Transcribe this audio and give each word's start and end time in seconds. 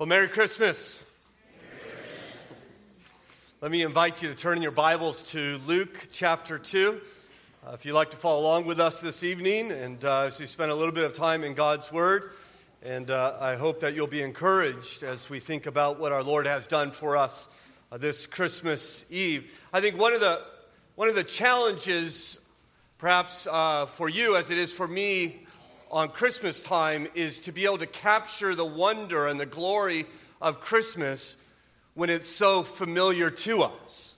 Well, 0.00 0.06
Merry 0.06 0.28
Christmas. 0.28 1.04
Let 3.60 3.70
me 3.70 3.82
invite 3.82 4.22
you 4.22 4.30
to 4.30 4.34
turn 4.34 4.56
in 4.56 4.62
your 4.62 4.72
Bibles 4.72 5.20
to 5.32 5.60
Luke 5.66 6.08
chapter 6.10 6.58
2. 6.58 6.98
Uh, 7.66 7.72
if 7.72 7.84
you'd 7.84 7.92
like 7.92 8.08
to 8.12 8.16
follow 8.16 8.40
along 8.40 8.64
with 8.64 8.80
us 8.80 9.02
this 9.02 9.22
evening, 9.22 9.70
and 9.70 10.02
uh, 10.02 10.22
as 10.22 10.40
we 10.40 10.46
spend 10.46 10.70
a 10.70 10.74
little 10.74 10.94
bit 10.94 11.04
of 11.04 11.12
time 11.12 11.44
in 11.44 11.52
God's 11.52 11.92
Word, 11.92 12.32
and 12.82 13.10
uh, 13.10 13.36
I 13.42 13.56
hope 13.56 13.80
that 13.80 13.92
you'll 13.92 14.06
be 14.06 14.22
encouraged 14.22 15.02
as 15.02 15.28
we 15.28 15.38
think 15.38 15.66
about 15.66 16.00
what 16.00 16.12
our 16.12 16.22
Lord 16.22 16.46
has 16.46 16.66
done 16.66 16.92
for 16.92 17.18
us 17.18 17.46
uh, 17.92 17.98
this 17.98 18.24
Christmas 18.26 19.04
Eve. 19.10 19.52
I 19.70 19.82
think 19.82 19.98
one 19.98 20.14
of 20.14 20.20
the, 20.22 20.40
one 20.94 21.10
of 21.10 21.14
the 21.14 21.24
challenges, 21.24 22.38
perhaps 22.96 23.46
uh, 23.50 23.84
for 23.84 24.08
you 24.08 24.36
as 24.36 24.48
it 24.48 24.56
is 24.56 24.72
for 24.72 24.88
me, 24.88 25.44
on 25.90 26.08
Christmas 26.08 26.60
time 26.60 27.08
is 27.14 27.40
to 27.40 27.52
be 27.52 27.64
able 27.64 27.78
to 27.78 27.86
capture 27.86 28.54
the 28.54 28.64
wonder 28.64 29.26
and 29.26 29.40
the 29.40 29.46
glory 29.46 30.06
of 30.40 30.60
Christmas 30.60 31.36
when 31.94 32.10
it's 32.10 32.28
so 32.28 32.62
familiar 32.62 33.30
to 33.30 33.62
us. 33.62 34.14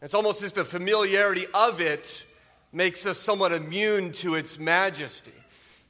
It's 0.00 0.14
almost 0.14 0.42
as 0.42 0.52
the 0.52 0.64
familiarity 0.64 1.46
of 1.52 1.80
it 1.80 2.24
makes 2.72 3.06
us 3.06 3.18
somewhat 3.18 3.52
immune 3.52 4.12
to 4.12 4.34
its 4.34 4.58
majesty. 4.58 5.32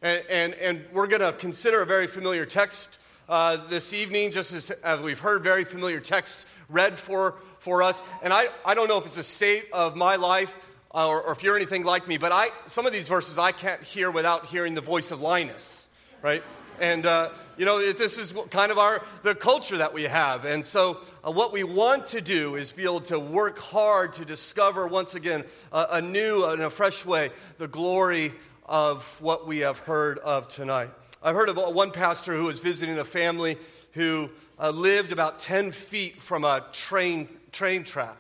And, 0.03 0.25
and, 0.29 0.55
and 0.55 0.85
we're 0.93 1.07
going 1.07 1.23
to 1.23 1.33
consider 1.33 1.83
a 1.83 1.87
very 1.87 2.07
familiar 2.07 2.45
text 2.45 2.99
uh, 3.29 3.57
this 3.69 3.93
evening, 3.93 4.33
just 4.33 4.53
as, 4.53 4.71
as 4.71 5.01
we've 5.01 5.19
heard 5.19 5.43
very 5.43 5.65
familiar 5.65 6.01
text 6.01 6.47
read 6.69 6.99
for, 6.99 7.37
for 7.61 7.83
us. 7.83 8.03
And 8.23 8.33
I, 8.33 8.49
I 8.65 8.75
don't 8.75 8.89
know 8.89 8.99
if 8.99 9.07
it's 9.07 9.17
a 9.17 9.23
state 9.23 9.67
of 9.73 9.97
my 9.97 10.17
life 10.17 10.57
or, 10.95 11.23
or, 11.23 11.33
if 11.33 11.43
you're 11.43 11.57
anything 11.57 11.83
like 11.83 12.07
me, 12.07 12.19
but 12.19 12.31
I, 12.31 12.51
some 12.67 12.87
of 12.87 12.93
these 12.93 13.09
verses 13.09 13.37
I 13.37 13.51
can't 13.51 13.83
hear 13.83 14.11
without 14.11 14.47
hearing 14.47 14.75
the 14.75 14.81
voice 14.81 15.11
of 15.11 15.21
Linus, 15.21 15.89
right? 16.23 16.43
And, 16.81 17.05
uh, 17.05 17.31
you 17.57 17.65
know, 17.65 17.79
it, 17.79 17.99
this 17.99 18.17
is 18.17 18.33
kind 18.51 18.71
of 18.71 18.79
our, 18.79 19.03
the 19.23 19.35
culture 19.35 19.79
that 19.79 19.93
we 19.93 20.05
have. 20.05 20.45
And 20.45 20.65
so 20.65 21.01
uh, 21.25 21.33
what 21.33 21.53
we 21.53 21.65
want 21.65 22.09
to 22.09 22.21
do 22.21 22.55
is 22.55 22.73
be 22.73 22.85
able 22.85 23.01
to 23.03 23.19
work 23.19 23.59
hard 23.59 24.13
to 24.15 24.25
discover 24.25 24.87
once 24.87 25.15
again 25.15 25.45
a 25.73 26.01
new 26.01 26.45
and 26.45 26.63
a 26.63 26.71
fresh 26.71 27.05
way 27.05 27.31
the 27.59 27.69
glory 27.69 28.33
of 28.67 29.05
what 29.21 29.47
we 29.47 29.59
have 29.59 29.79
heard 29.81 30.19
of 30.21 30.49
tonight. 30.49 30.91
I've 31.23 31.35
heard 31.35 31.49
of 31.49 31.57
one 31.57 31.91
pastor 31.91 32.35
who 32.35 32.45
was 32.45 32.61
visiting 32.61 32.99
a 32.99 33.05
family 33.05 33.59
who 33.93 34.31
uh, 34.59 34.71
lived 34.71 35.13
about 35.13 35.39
10 35.39 35.73
feet 35.73 36.21
from 36.21 36.45
a 36.45 36.65
train, 36.73 37.29
train 37.51 37.83
track 37.85 38.17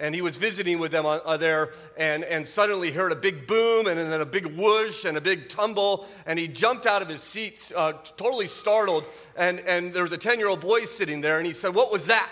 and 0.00 0.14
he 0.14 0.22
was 0.22 0.38
visiting 0.38 0.78
with 0.78 0.90
them 0.90 1.04
uh, 1.04 1.36
there 1.36 1.70
and, 1.96 2.24
and 2.24 2.48
suddenly 2.48 2.90
heard 2.90 3.12
a 3.12 3.16
big 3.16 3.46
boom 3.46 3.86
and 3.86 3.98
then 3.98 4.20
a 4.20 4.26
big 4.26 4.46
whoosh 4.58 5.04
and 5.04 5.16
a 5.16 5.20
big 5.20 5.48
tumble 5.48 6.08
and 6.26 6.38
he 6.38 6.48
jumped 6.48 6.86
out 6.86 7.02
of 7.02 7.08
his 7.08 7.22
seat 7.22 7.70
uh, 7.76 7.92
totally 8.16 8.46
startled 8.46 9.06
and, 9.36 9.60
and 9.60 9.92
there 9.92 10.02
was 10.02 10.12
a 10.12 10.18
10 10.18 10.38
year 10.38 10.48
old 10.48 10.60
boy 10.60 10.84
sitting 10.84 11.20
there 11.20 11.36
and 11.36 11.46
he 11.46 11.52
said 11.52 11.74
what 11.74 11.92
was 11.92 12.06
that? 12.06 12.28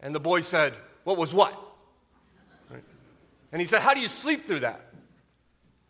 And 0.00 0.14
the 0.14 0.20
boy 0.20 0.40
said 0.40 0.74
what 1.04 1.18
was 1.18 1.32
what? 1.32 1.56
And 3.52 3.60
he 3.60 3.66
said 3.66 3.82
how 3.82 3.92
do 3.92 4.00
you 4.00 4.08
sleep 4.08 4.46
through 4.46 4.60
that? 4.60 4.92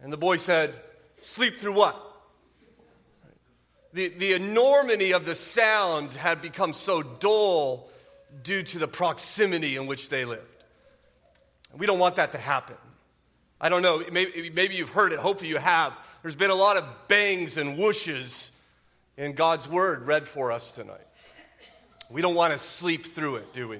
And 0.02 0.12
the 0.12 0.18
boy 0.18 0.36
said 0.36 0.74
sleep 1.20 1.58
through 1.58 1.74
what? 1.74 2.08
The, 3.94 4.08
the 4.08 4.32
enormity 4.32 5.12
of 5.12 5.26
the 5.26 5.34
sound 5.34 6.14
had 6.14 6.40
become 6.40 6.72
so 6.72 7.02
dull 7.02 7.88
due 8.42 8.62
to 8.62 8.78
the 8.78 8.88
proximity 8.88 9.76
in 9.76 9.86
which 9.86 10.08
they 10.08 10.24
lived 10.24 10.51
we 11.76 11.86
don't 11.86 11.98
want 11.98 12.16
that 12.16 12.32
to 12.32 12.38
happen. 12.38 12.76
I 13.60 13.68
don't 13.68 13.82
know, 13.82 14.02
maybe, 14.10 14.50
maybe 14.50 14.74
you've 14.74 14.88
heard 14.88 15.12
it, 15.12 15.18
hopefully 15.18 15.48
you 15.48 15.58
have. 15.58 15.92
There's 16.22 16.34
been 16.34 16.50
a 16.50 16.54
lot 16.54 16.76
of 16.76 16.84
bangs 17.08 17.56
and 17.56 17.78
whooshes 17.78 18.50
in 19.16 19.34
God's 19.34 19.68
word 19.68 20.06
read 20.06 20.26
for 20.26 20.50
us 20.52 20.72
tonight. 20.72 21.06
We 22.10 22.22
don't 22.22 22.34
want 22.34 22.52
to 22.52 22.58
sleep 22.58 23.06
through 23.06 23.36
it, 23.36 23.52
do 23.52 23.68
we? 23.68 23.78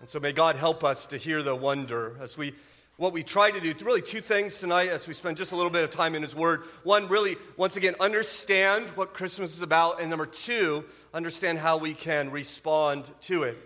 And 0.00 0.08
so 0.08 0.20
may 0.20 0.32
God 0.32 0.56
help 0.56 0.84
us 0.84 1.06
to 1.06 1.16
hear 1.16 1.42
the 1.42 1.54
wonder 1.54 2.16
as 2.20 2.36
we 2.36 2.54
what 2.96 3.12
we 3.12 3.24
try 3.24 3.50
to 3.50 3.58
do 3.58 3.74
really 3.84 4.02
two 4.02 4.20
things 4.20 4.60
tonight 4.60 4.88
as 4.88 5.08
we 5.08 5.14
spend 5.14 5.36
just 5.36 5.50
a 5.52 5.56
little 5.56 5.70
bit 5.70 5.82
of 5.82 5.90
time 5.90 6.14
in 6.14 6.22
his 6.22 6.34
word 6.34 6.62
one 6.84 7.08
really 7.08 7.36
once 7.56 7.76
again 7.76 7.94
understand 7.98 8.86
what 8.90 9.14
christmas 9.14 9.52
is 9.52 9.62
about 9.62 10.00
and 10.00 10.08
number 10.08 10.26
two 10.26 10.84
understand 11.12 11.58
how 11.58 11.76
we 11.76 11.92
can 11.92 12.30
respond 12.30 13.10
to 13.20 13.42
it 13.42 13.58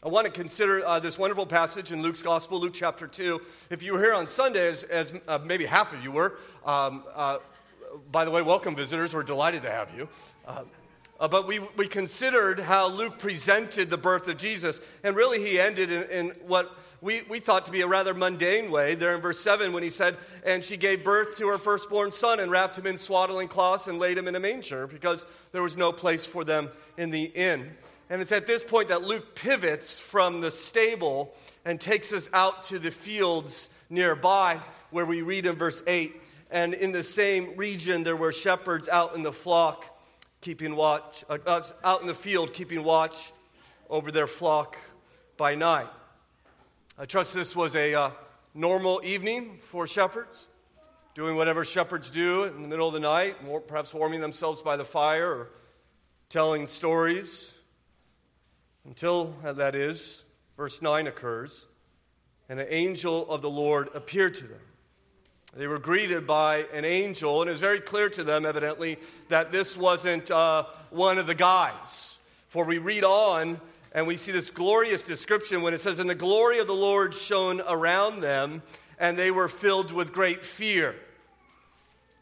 I 0.00 0.06
want 0.06 0.26
to 0.26 0.32
consider 0.32 0.86
uh, 0.86 1.00
this 1.00 1.18
wonderful 1.18 1.44
passage 1.44 1.90
in 1.90 2.02
Luke's 2.02 2.22
Gospel, 2.22 2.60
Luke 2.60 2.72
chapter 2.72 3.08
2. 3.08 3.40
If 3.68 3.82
you 3.82 3.94
were 3.94 3.98
here 3.98 4.14
on 4.14 4.28
Sunday, 4.28 4.68
as, 4.68 4.84
as 4.84 5.12
uh, 5.26 5.40
maybe 5.44 5.66
half 5.66 5.92
of 5.92 6.04
you 6.04 6.12
were, 6.12 6.38
um, 6.64 7.02
uh, 7.12 7.38
by 8.12 8.24
the 8.24 8.30
way, 8.30 8.40
welcome 8.40 8.76
visitors. 8.76 9.12
We're 9.12 9.24
delighted 9.24 9.62
to 9.62 9.72
have 9.72 9.92
you. 9.96 10.08
Uh, 10.46 10.62
uh, 11.18 11.26
but 11.26 11.48
we, 11.48 11.58
we 11.76 11.88
considered 11.88 12.60
how 12.60 12.88
Luke 12.88 13.18
presented 13.18 13.90
the 13.90 13.98
birth 13.98 14.28
of 14.28 14.36
Jesus, 14.36 14.80
and 15.02 15.16
really 15.16 15.44
he 15.44 15.58
ended 15.58 15.90
in, 15.90 16.04
in 16.10 16.26
what 16.46 16.78
we, 17.00 17.22
we 17.28 17.40
thought 17.40 17.66
to 17.66 17.72
be 17.72 17.80
a 17.80 17.86
rather 17.88 18.14
mundane 18.14 18.70
way 18.70 18.94
there 18.94 19.16
in 19.16 19.20
verse 19.20 19.40
7 19.40 19.72
when 19.72 19.82
he 19.82 19.90
said, 19.90 20.16
And 20.46 20.62
she 20.62 20.76
gave 20.76 21.02
birth 21.02 21.36
to 21.38 21.48
her 21.48 21.58
firstborn 21.58 22.12
son 22.12 22.38
and 22.38 22.52
wrapped 22.52 22.78
him 22.78 22.86
in 22.86 22.98
swaddling 22.98 23.48
cloths 23.48 23.88
and 23.88 23.98
laid 23.98 24.16
him 24.16 24.28
in 24.28 24.36
a 24.36 24.40
manger 24.40 24.86
because 24.86 25.24
there 25.50 25.62
was 25.62 25.76
no 25.76 25.90
place 25.90 26.24
for 26.24 26.44
them 26.44 26.68
in 26.96 27.10
the 27.10 27.24
inn. 27.24 27.68
And 28.10 28.22
it's 28.22 28.32
at 28.32 28.46
this 28.46 28.62
point 28.62 28.88
that 28.88 29.02
Luke 29.02 29.34
pivots 29.34 29.98
from 29.98 30.40
the 30.40 30.50
stable 30.50 31.34
and 31.64 31.80
takes 31.80 32.12
us 32.12 32.30
out 32.32 32.64
to 32.64 32.78
the 32.78 32.90
fields 32.90 33.68
nearby, 33.90 34.60
where 34.90 35.04
we 35.04 35.20
read 35.20 35.44
in 35.44 35.56
verse 35.56 35.82
8. 35.86 36.14
And 36.50 36.72
in 36.72 36.92
the 36.92 37.04
same 37.04 37.54
region, 37.56 38.04
there 38.04 38.16
were 38.16 38.32
shepherds 38.32 38.88
out 38.88 39.14
in 39.14 39.22
the 39.22 39.32
flock, 39.32 39.84
keeping 40.40 40.74
watch, 40.74 41.24
uh, 41.28 41.62
out 41.84 42.00
in 42.00 42.06
the 42.06 42.14
field, 42.14 42.54
keeping 42.54 42.82
watch 42.82 43.32
over 43.90 44.10
their 44.10 44.26
flock 44.26 44.78
by 45.36 45.54
night. 45.54 45.88
I 46.98 47.04
trust 47.04 47.34
this 47.34 47.54
was 47.54 47.76
a 47.76 47.94
uh, 47.94 48.10
normal 48.54 49.02
evening 49.04 49.58
for 49.70 49.86
shepherds, 49.86 50.48
doing 51.14 51.36
whatever 51.36 51.62
shepherds 51.62 52.10
do 52.10 52.44
in 52.44 52.62
the 52.62 52.68
middle 52.68 52.88
of 52.88 52.94
the 52.94 53.00
night, 53.00 53.36
perhaps 53.66 53.92
warming 53.92 54.20
themselves 54.22 54.62
by 54.62 54.78
the 54.78 54.84
fire 54.84 55.30
or 55.30 55.50
telling 56.30 56.66
stories 56.66 57.52
until, 58.84 59.34
uh, 59.44 59.52
that 59.54 59.74
is, 59.74 60.24
verse 60.56 60.82
9 60.82 61.06
occurs, 61.06 61.66
and 62.48 62.60
an 62.60 62.66
angel 62.70 63.28
of 63.30 63.42
the 63.42 63.50
Lord 63.50 63.88
appeared 63.94 64.34
to 64.36 64.44
them. 64.44 64.60
They 65.56 65.66
were 65.66 65.78
greeted 65.78 66.26
by 66.26 66.66
an 66.72 66.84
angel, 66.84 67.40
and 67.40 67.48
it 67.48 67.52
was 67.52 67.60
very 67.60 67.80
clear 67.80 68.08
to 68.10 68.24
them, 68.24 68.44
evidently, 68.44 68.98
that 69.28 69.50
this 69.50 69.76
wasn't 69.76 70.30
uh, 70.30 70.64
one 70.90 71.18
of 71.18 71.26
the 71.26 71.34
guys. 71.34 72.16
For 72.48 72.64
we 72.64 72.78
read 72.78 73.04
on, 73.04 73.60
and 73.92 74.06
we 74.06 74.16
see 74.16 74.30
this 74.30 74.50
glorious 74.50 75.02
description 75.02 75.62
when 75.62 75.74
it 75.74 75.80
says, 75.80 75.98
And 75.98 76.08
the 76.08 76.14
glory 76.14 76.58
of 76.58 76.66
the 76.66 76.74
Lord 76.74 77.14
shone 77.14 77.62
around 77.66 78.20
them, 78.20 78.62
and 78.98 79.16
they 79.16 79.30
were 79.30 79.48
filled 79.48 79.90
with 79.90 80.12
great 80.12 80.44
fear. 80.44 80.94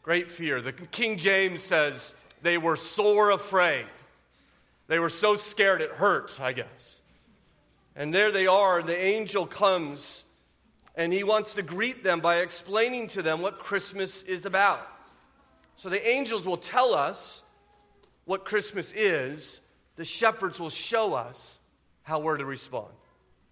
Great 0.03 0.31
fear. 0.31 0.61
The 0.61 0.71
King 0.71 1.17
James 1.17 1.61
says, 1.61 2.13
They 2.41 2.57
were 2.57 2.77
sore 2.77 3.31
afraid. 3.31 3.85
They 4.87 4.99
were 4.99 5.09
so 5.09 5.35
scared 5.35 5.81
it 5.81 5.91
hurt, 5.91 6.39
I 6.39 6.53
guess. 6.53 7.01
And 7.95 8.13
there 8.13 8.31
they 8.31 8.47
are. 8.47 8.79
and 8.79 8.87
The 8.87 8.97
angel 8.97 9.45
comes 9.45 10.25
and 10.95 11.13
he 11.13 11.23
wants 11.23 11.53
to 11.53 11.61
greet 11.61 12.03
them 12.03 12.19
by 12.19 12.37
explaining 12.37 13.07
to 13.09 13.21
them 13.21 13.41
what 13.41 13.59
Christmas 13.59 14.23
is 14.23 14.47
about. 14.47 14.85
So 15.75 15.89
the 15.89 16.05
angels 16.05 16.47
will 16.47 16.57
tell 16.57 16.95
us 16.95 17.43
what 18.25 18.45
Christmas 18.45 18.91
is, 18.93 19.61
the 19.95 20.03
shepherds 20.03 20.59
will 20.59 20.71
show 20.71 21.13
us 21.13 21.59
how 22.01 22.19
we're 22.19 22.37
to 22.37 22.45
respond. 22.45 22.91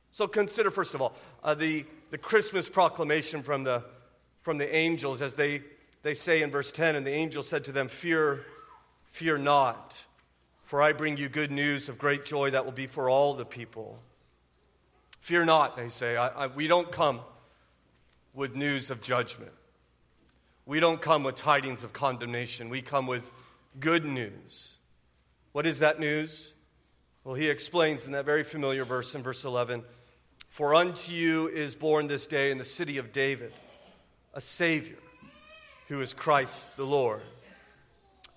So 0.09 0.28
consider, 0.28 0.72
first 0.72 0.96
of 0.96 1.02
all, 1.02 1.13
uh, 1.44 1.53
the, 1.53 1.85
the 2.09 2.17
Christmas 2.17 2.67
proclamation 2.67 3.44
from 3.44 3.63
the, 3.63 3.84
from 4.41 4.57
the 4.57 4.75
angels 4.75 5.22
as 5.22 5.35
they, 5.35 5.62
they 6.02 6.16
say 6.16 6.41
in 6.41 6.50
verse 6.50 6.72
10 6.72 6.96
And 6.96 7.06
the 7.06 7.13
angel 7.13 7.44
said 7.44 7.63
to 7.66 7.72
them, 7.72 7.88
Fear, 7.88 8.44
fear 9.12 9.38
not. 9.38 10.03
For 10.66 10.81
I 10.81 10.94
bring 10.94 11.18
you 11.18 11.30
good 11.30 11.52
news 11.52 11.90
of 11.90 11.97
great 11.97 12.26
joy 12.26 12.50
that 12.50 12.66
will 12.66 12.72
be 12.72 12.88
for 12.88 13.09
all 13.09 13.35
the 13.35 13.46
people. 13.46 14.00
Fear 15.22 15.46
not, 15.46 15.78
they 15.78 15.90
say. 15.90 16.17
I, 16.17 16.28
I, 16.28 16.47
we 16.47 16.67
don't 16.67 16.91
come 16.91 17.22
with 18.34 18.56
news 18.56 18.90
of 18.90 19.02
judgment. 19.02 19.52
We 20.66 20.79
don't 20.79 21.00
come 21.00 21.23
with 21.23 21.35
tidings 21.35 21.84
of 21.84 21.94
condemnation. 21.94 22.70
We 22.70 22.82
come 22.82 23.06
with 23.06 23.32
good 23.79 24.06
news. 24.06 24.73
What 25.52 25.67
is 25.67 25.79
that 25.79 26.00
news? 26.00 26.56
Well, 27.23 27.35
he 27.35 27.47
explains 27.50 28.08
in 28.08 28.14
that 28.14 28.26
very 28.26 28.44
familiar 28.44 28.85
verse 28.85 29.14
in 29.14 29.22
verse 29.22 29.46
11 29.46 29.84
For 30.50 30.73
unto 30.73 31.11
you 31.11 31.47
is 31.47 31.76
born 31.76 32.08
this 32.08 32.26
day 32.26 32.50
in 32.50 32.58
the 32.58 32.66
city 32.66 32.97
of 32.97 33.11
David 33.11 33.53
a 34.34 34.41
Savior 34.41 34.97
who 35.88 36.02
is 36.02 36.14
Christ 36.14 36.76
the 36.76 36.85
Lord. 36.85 37.22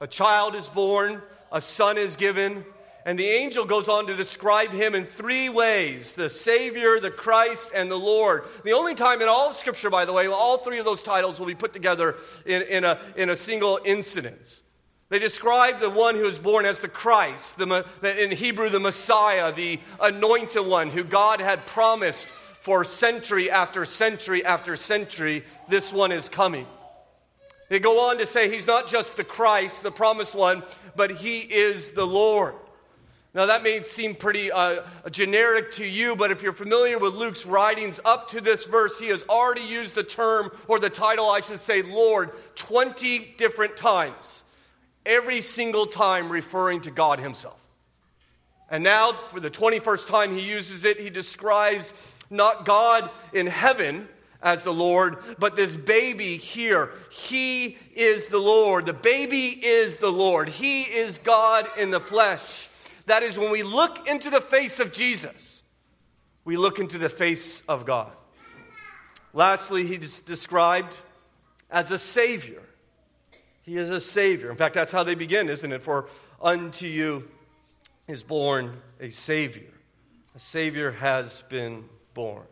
A 0.00 0.06
child 0.06 0.54
is 0.54 0.68
born 0.68 1.22
a 1.52 1.60
son 1.60 1.98
is 1.98 2.16
given. 2.16 2.64
And 3.04 3.18
the 3.18 3.26
angel 3.26 3.64
goes 3.64 3.88
on 3.88 4.06
to 4.08 4.16
describe 4.16 4.70
him 4.70 4.94
in 4.94 5.06
three 5.06 5.48
ways 5.48 6.12
the 6.12 6.28
Savior, 6.28 7.00
the 7.00 7.10
Christ, 7.10 7.70
and 7.74 7.90
the 7.90 7.98
Lord. 7.98 8.44
The 8.64 8.72
only 8.72 8.94
time 8.94 9.22
in 9.22 9.28
all 9.28 9.48
of 9.48 9.56
Scripture, 9.56 9.88
by 9.88 10.04
the 10.04 10.12
way, 10.12 10.26
all 10.26 10.58
three 10.58 10.78
of 10.78 10.84
those 10.84 11.00
titles 11.00 11.38
will 11.38 11.46
be 11.46 11.54
put 11.54 11.72
together 11.72 12.16
in, 12.44 12.62
in, 12.62 12.84
a, 12.84 13.00
in 13.16 13.30
a 13.30 13.36
single 13.36 13.80
incident. 13.84 14.62
They 15.08 15.18
describe 15.18 15.80
the 15.80 15.88
one 15.88 16.16
who 16.16 16.24
is 16.24 16.38
born 16.38 16.66
as 16.66 16.80
the 16.80 16.88
Christ, 16.88 17.56
the, 17.56 17.86
in 18.02 18.30
Hebrew, 18.30 18.68
the 18.68 18.78
Messiah, 18.78 19.54
the 19.54 19.80
anointed 20.02 20.66
one 20.66 20.90
who 20.90 21.02
God 21.02 21.40
had 21.40 21.64
promised 21.64 22.26
for 22.26 22.84
century 22.84 23.50
after 23.50 23.86
century 23.86 24.44
after 24.44 24.76
century. 24.76 25.44
This 25.66 25.94
one 25.94 26.12
is 26.12 26.28
coming. 26.28 26.66
They 27.68 27.78
go 27.78 28.08
on 28.08 28.18
to 28.18 28.26
say 28.26 28.50
he's 28.50 28.66
not 28.66 28.88
just 28.88 29.16
the 29.16 29.24
Christ, 29.24 29.82
the 29.82 29.90
promised 29.90 30.34
one, 30.34 30.62
but 30.96 31.10
he 31.10 31.40
is 31.40 31.90
the 31.90 32.06
Lord. 32.06 32.54
Now, 33.34 33.46
that 33.46 33.62
may 33.62 33.82
seem 33.82 34.14
pretty 34.14 34.50
uh, 34.50 34.82
generic 35.10 35.72
to 35.72 35.86
you, 35.86 36.16
but 36.16 36.30
if 36.30 36.42
you're 36.42 36.54
familiar 36.54 36.98
with 36.98 37.14
Luke's 37.14 37.44
writings 37.44 38.00
up 38.04 38.28
to 38.30 38.40
this 38.40 38.64
verse, 38.64 38.98
he 38.98 39.08
has 39.08 39.22
already 39.28 39.60
used 39.60 39.94
the 39.94 40.02
term, 40.02 40.50
or 40.66 40.78
the 40.78 40.88
title, 40.88 41.30
I 41.30 41.40
should 41.40 41.60
say, 41.60 41.82
Lord, 41.82 42.30
20 42.56 43.34
different 43.36 43.76
times 43.76 44.42
every 45.04 45.42
single 45.42 45.86
time 45.86 46.30
referring 46.30 46.80
to 46.82 46.90
God 46.90 47.18
Himself. 47.18 47.58
And 48.70 48.82
now, 48.82 49.12
for 49.12 49.40
the 49.40 49.50
21st 49.50 50.06
time 50.06 50.34
he 50.34 50.42
uses 50.42 50.84
it, 50.84 51.00
he 51.00 51.08
describes 51.08 51.94
not 52.30 52.66
God 52.66 53.08
in 53.32 53.46
heaven 53.46 54.08
as 54.42 54.62
the 54.62 54.72
Lord, 54.72 55.18
but 55.38 55.56
this 55.56 55.74
baby 55.74 56.36
here. 56.36 56.92
He 57.10 57.76
is 57.94 58.28
the 58.28 58.38
Lord. 58.38 58.86
The 58.86 58.92
baby 58.92 59.48
is 59.48 59.98
the 59.98 60.10
Lord. 60.10 60.48
He 60.48 60.82
is 60.82 61.18
God 61.18 61.66
in 61.78 61.90
the 61.90 62.00
flesh. 62.00 62.68
That 63.06 63.22
is, 63.22 63.38
when 63.38 63.50
we 63.50 63.62
look 63.62 64.08
into 64.08 64.30
the 64.30 64.40
face 64.40 64.80
of 64.80 64.92
Jesus, 64.92 65.62
we 66.44 66.56
look 66.56 66.78
into 66.78 66.98
the 66.98 67.08
face 67.08 67.62
of 67.68 67.84
God. 67.84 68.12
Lastly, 69.32 69.86
he 69.86 69.96
is 69.96 70.20
described 70.20 70.94
as 71.70 71.90
a 71.90 71.98
Savior. 71.98 72.62
He 73.62 73.76
is 73.76 73.90
a 73.90 74.00
Savior. 74.00 74.50
In 74.50 74.56
fact, 74.56 74.74
that's 74.74 74.92
how 74.92 75.04
they 75.04 75.14
begin, 75.14 75.48
isn't 75.48 75.72
it? 75.72 75.82
For 75.82 76.08
unto 76.40 76.86
you 76.86 77.28
is 78.06 78.22
born 78.22 78.80
a 79.00 79.10
Savior. 79.10 79.72
A 80.34 80.38
Savior 80.38 80.92
has 80.92 81.42
been 81.48 81.84
born. 82.14 82.44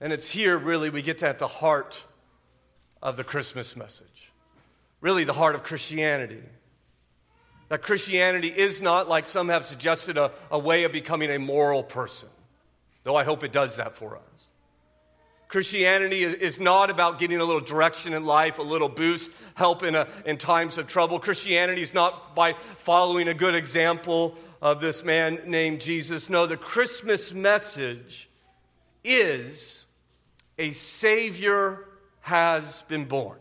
And 0.00 0.12
it's 0.12 0.30
here, 0.30 0.58
really, 0.58 0.90
we 0.90 1.02
get 1.02 1.18
to 1.18 1.28
at 1.28 1.38
the 1.38 1.48
heart 1.48 2.02
of 3.02 3.16
the 3.16 3.24
Christmas 3.24 3.76
message. 3.76 4.32
Really, 5.00 5.24
the 5.24 5.32
heart 5.32 5.54
of 5.54 5.62
Christianity. 5.62 6.42
That 7.68 7.82
Christianity 7.82 8.48
is 8.48 8.82
not, 8.82 9.08
like 9.08 9.26
some 9.26 9.48
have 9.48 9.64
suggested, 9.64 10.18
a, 10.18 10.32
a 10.50 10.58
way 10.58 10.84
of 10.84 10.92
becoming 10.92 11.30
a 11.30 11.38
moral 11.38 11.82
person, 11.82 12.28
though 13.04 13.16
I 13.16 13.24
hope 13.24 13.44
it 13.44 13.52
does 13.52 13.76
that 13.76 13.96
for 13.96 14.16
us. 14.16 14.22
Christianity 15.48 16.24
is 16.24 16.58
not 16.58 16.90
about 16.90 17.20
getting 17.20 17.38
a 17.38 17.44
little 17.44 17.60
direction 17.60 18.12
in 18.12 18.24
life, 18.24 18.58
a 18.58 18.62
little 18.62 18.88
boost, 18.88 19.30
help 19.54 19.84
in, 19.84 19.94
a, 19.94 20.08
in 20.26 20.36
times 20.36 20.78
of 20.78 20.88
trouble. 20.88 21.20
Christianity 21.20 21.80
is 21.80 21.94
not 21.94 22.34
by 22.34 22.56
following 22.78 23.28
a 23.28 23.34
good 23.34 23.54
example 23.54 24.36
of 24.60 24.80
this 24.80 25.04
man 25.04 25.40
named 25.46 25.80
Jesus. 25.80 26.28
No, 26.28 26.46
the 26.46 26.56
Christmas 26.56 27.32
message 27.32 28.28
is 29.04 29.83
a 30.58 30.72
Savior 30.72 31.86
has 32.20 32.82
been 32.82 33.04
born. 33.04 33.38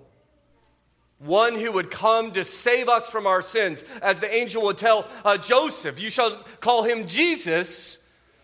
One 1.20 1.58
who 1.58 1.72
would 1.72 1.90
come 1.90 2.32
to 2.32 2.44
save 2.44 2.90
us 2.90 3.08
from 3.08 3.28
our 3.28 3.42
sins. 3.42 3.84
As 4.02 4.20
the 4.20 4.34
angel 4.34 4.64
would 4.64 4.78
tell 4.78 5.08
uh, 5.24 5.38
Joseph, 5.38 6.02
You 6.02 6.10
shall 6.10 6.44
call 6.60 6.84
him 6.84 7.08
Jesus, 7.08 8.00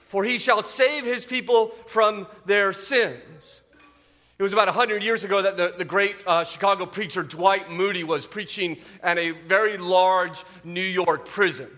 for 0.07 0.23
he 0.23 0.39
shall 0.39 0.63
save 0.63 1.03
his 1.03 1.25
people 1.25 1.73
from 1.87 2.25
their 2.45 2.71
sins. 2.71 3.61
It 4.37 4.43
was 4.43 4.53
about 4.53 4.67
100 4.67 5.03
years 5.03 5.25
ago 5.25 5.41
that 5.41 5.57
the, 5.57 5.73
the 5.77 5.83
great 5.83 6.15
uh, 6.25 6.45
Chicago 6.45 6.85
preacher 6.85 7.23
Dwight 7.23 7.69
Moody 7.69 8.05
was 8.05 8.25
preaching 8.25 8.77
at 9.03 9.17
a 9.17 9.31
very 9.31 9.77
large 9.77 10.45
New 10.63 10.79
York 10.79 11.25
prison. 11.25 11.69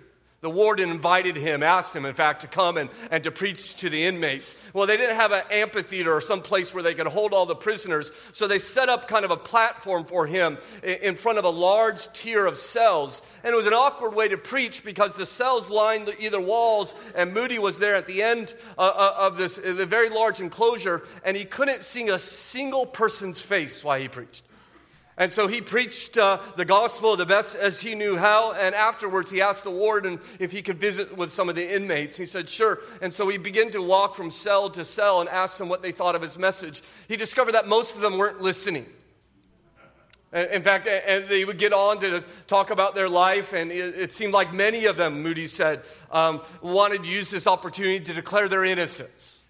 The 0.42 0.50
warden 0.50 0.90
invited 0.90 1.36
him, 1.36 1.62
asked 1.62 1.96
him, 1.96 2.04
in 2.04 2.16
fact, 2.16 2.42
to 2.42 2.48
come 2.48 2.78
and, 2.78 2.90
and 3.12 3.24
to 3.26 3.32
preach 3.32 3.76
to 3.76 3.92
the 3.92 4.04
inmates. 4.06 4.56
Well, 4.74 4.88
they 4.88 4.98
didn't 4.98 5.18
have 5.18 5.32
an 5.32 5.44
amphitheater 5.52 6.12
or 6.12 6.20
some 6.20 6.42
place 6.42 6.74
where 6.74 6.82
they 6.82 6.96
could 6.96 7.06
hold 7.06 7.32
all 7.32 7.46
the 7.46 7.56
prisoners, 7.56 8.12
so 8.32 8.48
they 8.48 8.58
set 8.58 8.90
up 8.90 9.08
kind 9.08 9.24
of 9.24 9.30
a 9.30 9.38
platform 9.38 10.04
for 10.04 10.26
him 10.26 10.58
in 10.82 11.16
front 11.16 11.38
of 11.38 11.46
a 11.46 11.50
large 11.50 12.12
tier 12.14 12.48
of 12.48 12.58
cells. 12.58 13.22
And 13.44 13.54
it 13.54 13.56
was 13.56 13.68
an 13.68 13.76
awkward 13.76 14.16
way 14.16 14.30
to 14.30 14.38
preach 14.38 14.84
because 14.84 15.14
the 15.14 15.28
cells 15.28 15.70
lined 15.70 16.12
either 16.18 16.42
walls, 16.42 16.96
and 17.14 17.36
Moody 17.36 17.60
was 17.60 17.78
there 17.78 17.94
at 17.94 18.08
the 18.08 18.24
end 18.24 18.52
uh, 18.80 18.82
uh, 18.82 19.16
of 19.20 19.38
this 19.38 19.58
the 19.58 19.86
very 19.86 20.10
large 20.10 20.42
enclosure, 20.42 21.04
and 21.24 21.38
he 21.38 21.46
couldn't 21.46 21.84
see 21.84 22.08
a 22.08 22.18
single 22.18 22.88
person's 22.88 23.40
face 23.40 23.84
while 23.84 24.00
he 24.00 24.08
preached. 24.08 24.44
And 25.22 25.32
so 25.32 25.48
he 25.48 25.62
preached 25.62 26.18
uh, 26.18 26.40
the 26.56 26.66
gospel 26.66 27.16
the 27.16 27.28
best 27.28 27.56
as 27.56 27.80
he 27.80 27.94
knew 27.94 28.18
how. 28.18 28.54
And 28.54 28.74
afterwards, 28.74 29.30
he 29.30 29.40
asked 29.40 29.64
the 29.64 29.70
warden 29.70 30.20
if 30.40 30.52
he 30.52 30.64
could 30.64 30.80
visit 30.80 31.16
with 31.16 31.32
some 31.32 31.48
of 31.48 31.54
the 31.54 31.76
inmates. 31.76 32.18
He 32.18 32.26
said, 32.26 32.50
sure. 32.50 32.80
And 33.04 33.14
so 33.14 33.28
he 33.28 33.38
began 33.38 33.70
to 33.70 33.84
walk 33.84 34.16
from 34.16 34.32
cell 34.32 34.68
to 34.72 34.84
cell 34.84 35.22
and 35.22 35.30
ask 35.30 35.60
them 35.60 35.70
what 35.70 35.84
they 35.84 35.92
thought 35.92 36.16
of 36.16 36.24
his 36.24 36.40
message. 36.40 36.82
He 37.08 37.18
discovered 37.18 37.52
that 37.52 37.68
most 37.68 37.94
of 37.94 38.02
them 38.02 38.18
weren't 38.18 38.42
listening. 38.42 38.88
In 40.34 40.64
fact, 40.64 40.88
and 40.88 41.30
they 41.30 41.46
would 41.46 41.60
get 41.60 41.72
on 41.72 42.00
to 42.00 42.24
talk 42.48 42.72
about 42.72 42.96
their 42.96 43.10
life, 43.10 43.54
and 43.54 43.72
it 43.72 44.12
seemed 44.14 44.34
like 44.34 44.56
many 44.56 44.86
of 44.86 44.98
them, 44.98 45.22
Moody 45.22 45.46
said, 45.46 45.84
um, 46.10 46.42
wanted 46.62 47.04
to 47.04 47.10
use 47.10 47.30
this 47.30 47.46
opportunity 47.46 48.00
to 48.06 48.14
declare 48.14 48.50
their 48.50 48.66
innocence. 48.66 49.41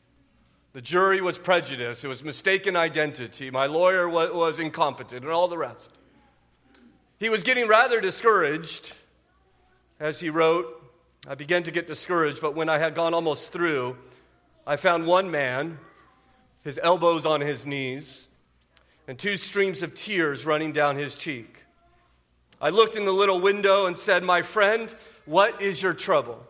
The 0.74 0.82
jury 0.82 1.22
was 1.22 1.38
prejudiced. 1.38 2.06
It 2.06 2.08
was 2.08 2.24
mistaken 2.24 2.76
identity. 2.76 3.52
My 3.52 3.66
lawyer 3.66 4.08
was, 4.08 4.32
was 4.32 4.60
incompetent, 4.60 5.24
and 5.24 5.32
all 5.32 5.48
the 5.48 5.58
rest. 5.58 5.92
He 7.20 7.30
was 7.30 7.44
getting 7.44 7.68
rather 7.68 8.00
discouraged 8.00 8.94
as 10.00 10.20
he 10.20 10.30
wrote. 10.30 10.78
I 11.28 11.36
began 11.36 11.64
to 11.64 11.72
get 11.72 11.88
discouraged, 11.88 12.42
but 12.42 12.56
when 12.56 12.70
I 12.70 12.78
had 12.78 12.96
gone 12.96 13.14
almost 13.14 13.52
through, 13.52 13.98
I 14.66 14.78
found 14.78 15.06
one 15.06 15.30
man, 15.30 15.78
his 16.64 16.80
elbows 16.82 17.26
on 17.26 17.42
his 17.42 17.66
knees, 17.66 18.28
and 19.08 19.20
two 19.20 19.38
streams 19.38 19.84
of 19.84 19.94
tears 19.94 20.46
running 20.46 20.72
down 20.72 20.96
his 20.96 21.16
cheek. 21.16 21.58
I 22.62 22.70
looked 22.70 22.96
in 22.96 23.06
the 23.06 23.12
little 23.12 23.40
window 23.40 23.88
and 23.88 23.98
said, 23.98 24.24
My 24.24 24.42
friend, 24.42 24.94
what 25.26 25.62
is 25.62 25.84
your 25.84 25.94
trouble? 25.94 26.48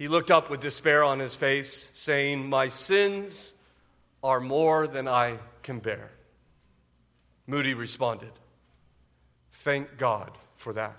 He 0.00 0.08
looked 0.08 0.30
up 0.30 0.48
with 0.48 0.60
despair 0.60 1.04
on 1.04 1.18
his 1.18 1.34
face, 1.34 1.90
saying, 1.92 2.48
My 2.48 2.68
sins 2.68 3.52
are 4.22 4.40
more 4.40 4.86
than 4.86 5.06
I 5.06 5.36
can 5.62 5.78
bear. 5.78 6.10
Moody 7.46 7.74
responded, 7.74 8.32
Thank 9.52 9.98
God 9.98 10.30
for 10.56 10.72
that. 10.72 10.98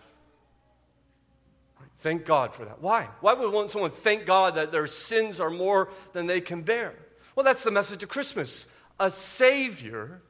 Thank 1.98 2.26
God 2.26 2.54
for 2.54 2.64
that. 2.64 2.80
Why? 2.80 3.08
Why 3.22 3.34
would 3.34 3.72
someone 3.72 3.90
thank 3.90 4.28
God 4.28 4.54
that 4.54 4.72
their 4.72 4.86
sins 4.86 5.40
are 5.40 5.50
more 5.50 5.90
than 6.14 6.28
they 6.28 6.40
can 6.40 6.62
bear? 6.62 6.94
Well, 7.36 7.44
that's 7.44 7.64
the 7.64 7.72
message 7.72 8.04
of 8.04 8.10
Christmas. 8.10 8.68
A 9.00 9.10
Savior 9.10 10.22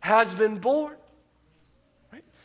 has 0.00 0.34
been 0.34 0.58
born. 0.58 0.96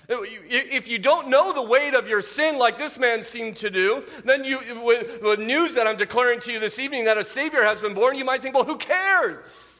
If 0.09 0.87
you 0.87 0.99
don't 0.99 1.29
know 1.29 1.53
the 1.53 1.61
weight 1.61 1.93
of 1.93 2.09
your 2.09 2.21
sin 2.21 2.57
like 2.57 2.77
this 2.77 2.99
man 2.99 3.23
seemed 3.23 3.55
to 3.57 3.69
do, 3.69 4.03
then 4.25 4.43
you, 4.43 4.59
with, 4.83 5.21
with 5.21 5.39
news 5.39 5.75
that 5.75 5.87
I'm 5.87 5.95
declaring 5.95 6.41
to 6.41 6.51
you 6.51 6.59
this 6.59 6.77
evening 6.77 7.05
that 7.05 7.17
a 7.17 7.23
Savior 7.23 7.63
has 7.63 7.79
been 7.79 7.93
born, 7.93 8.17
you 8.17 8.25
might 8.25 8.41
think, 8.41 8.53
well, 8.53 8.65
who 8.65 8.77
cares? 8.77 9.79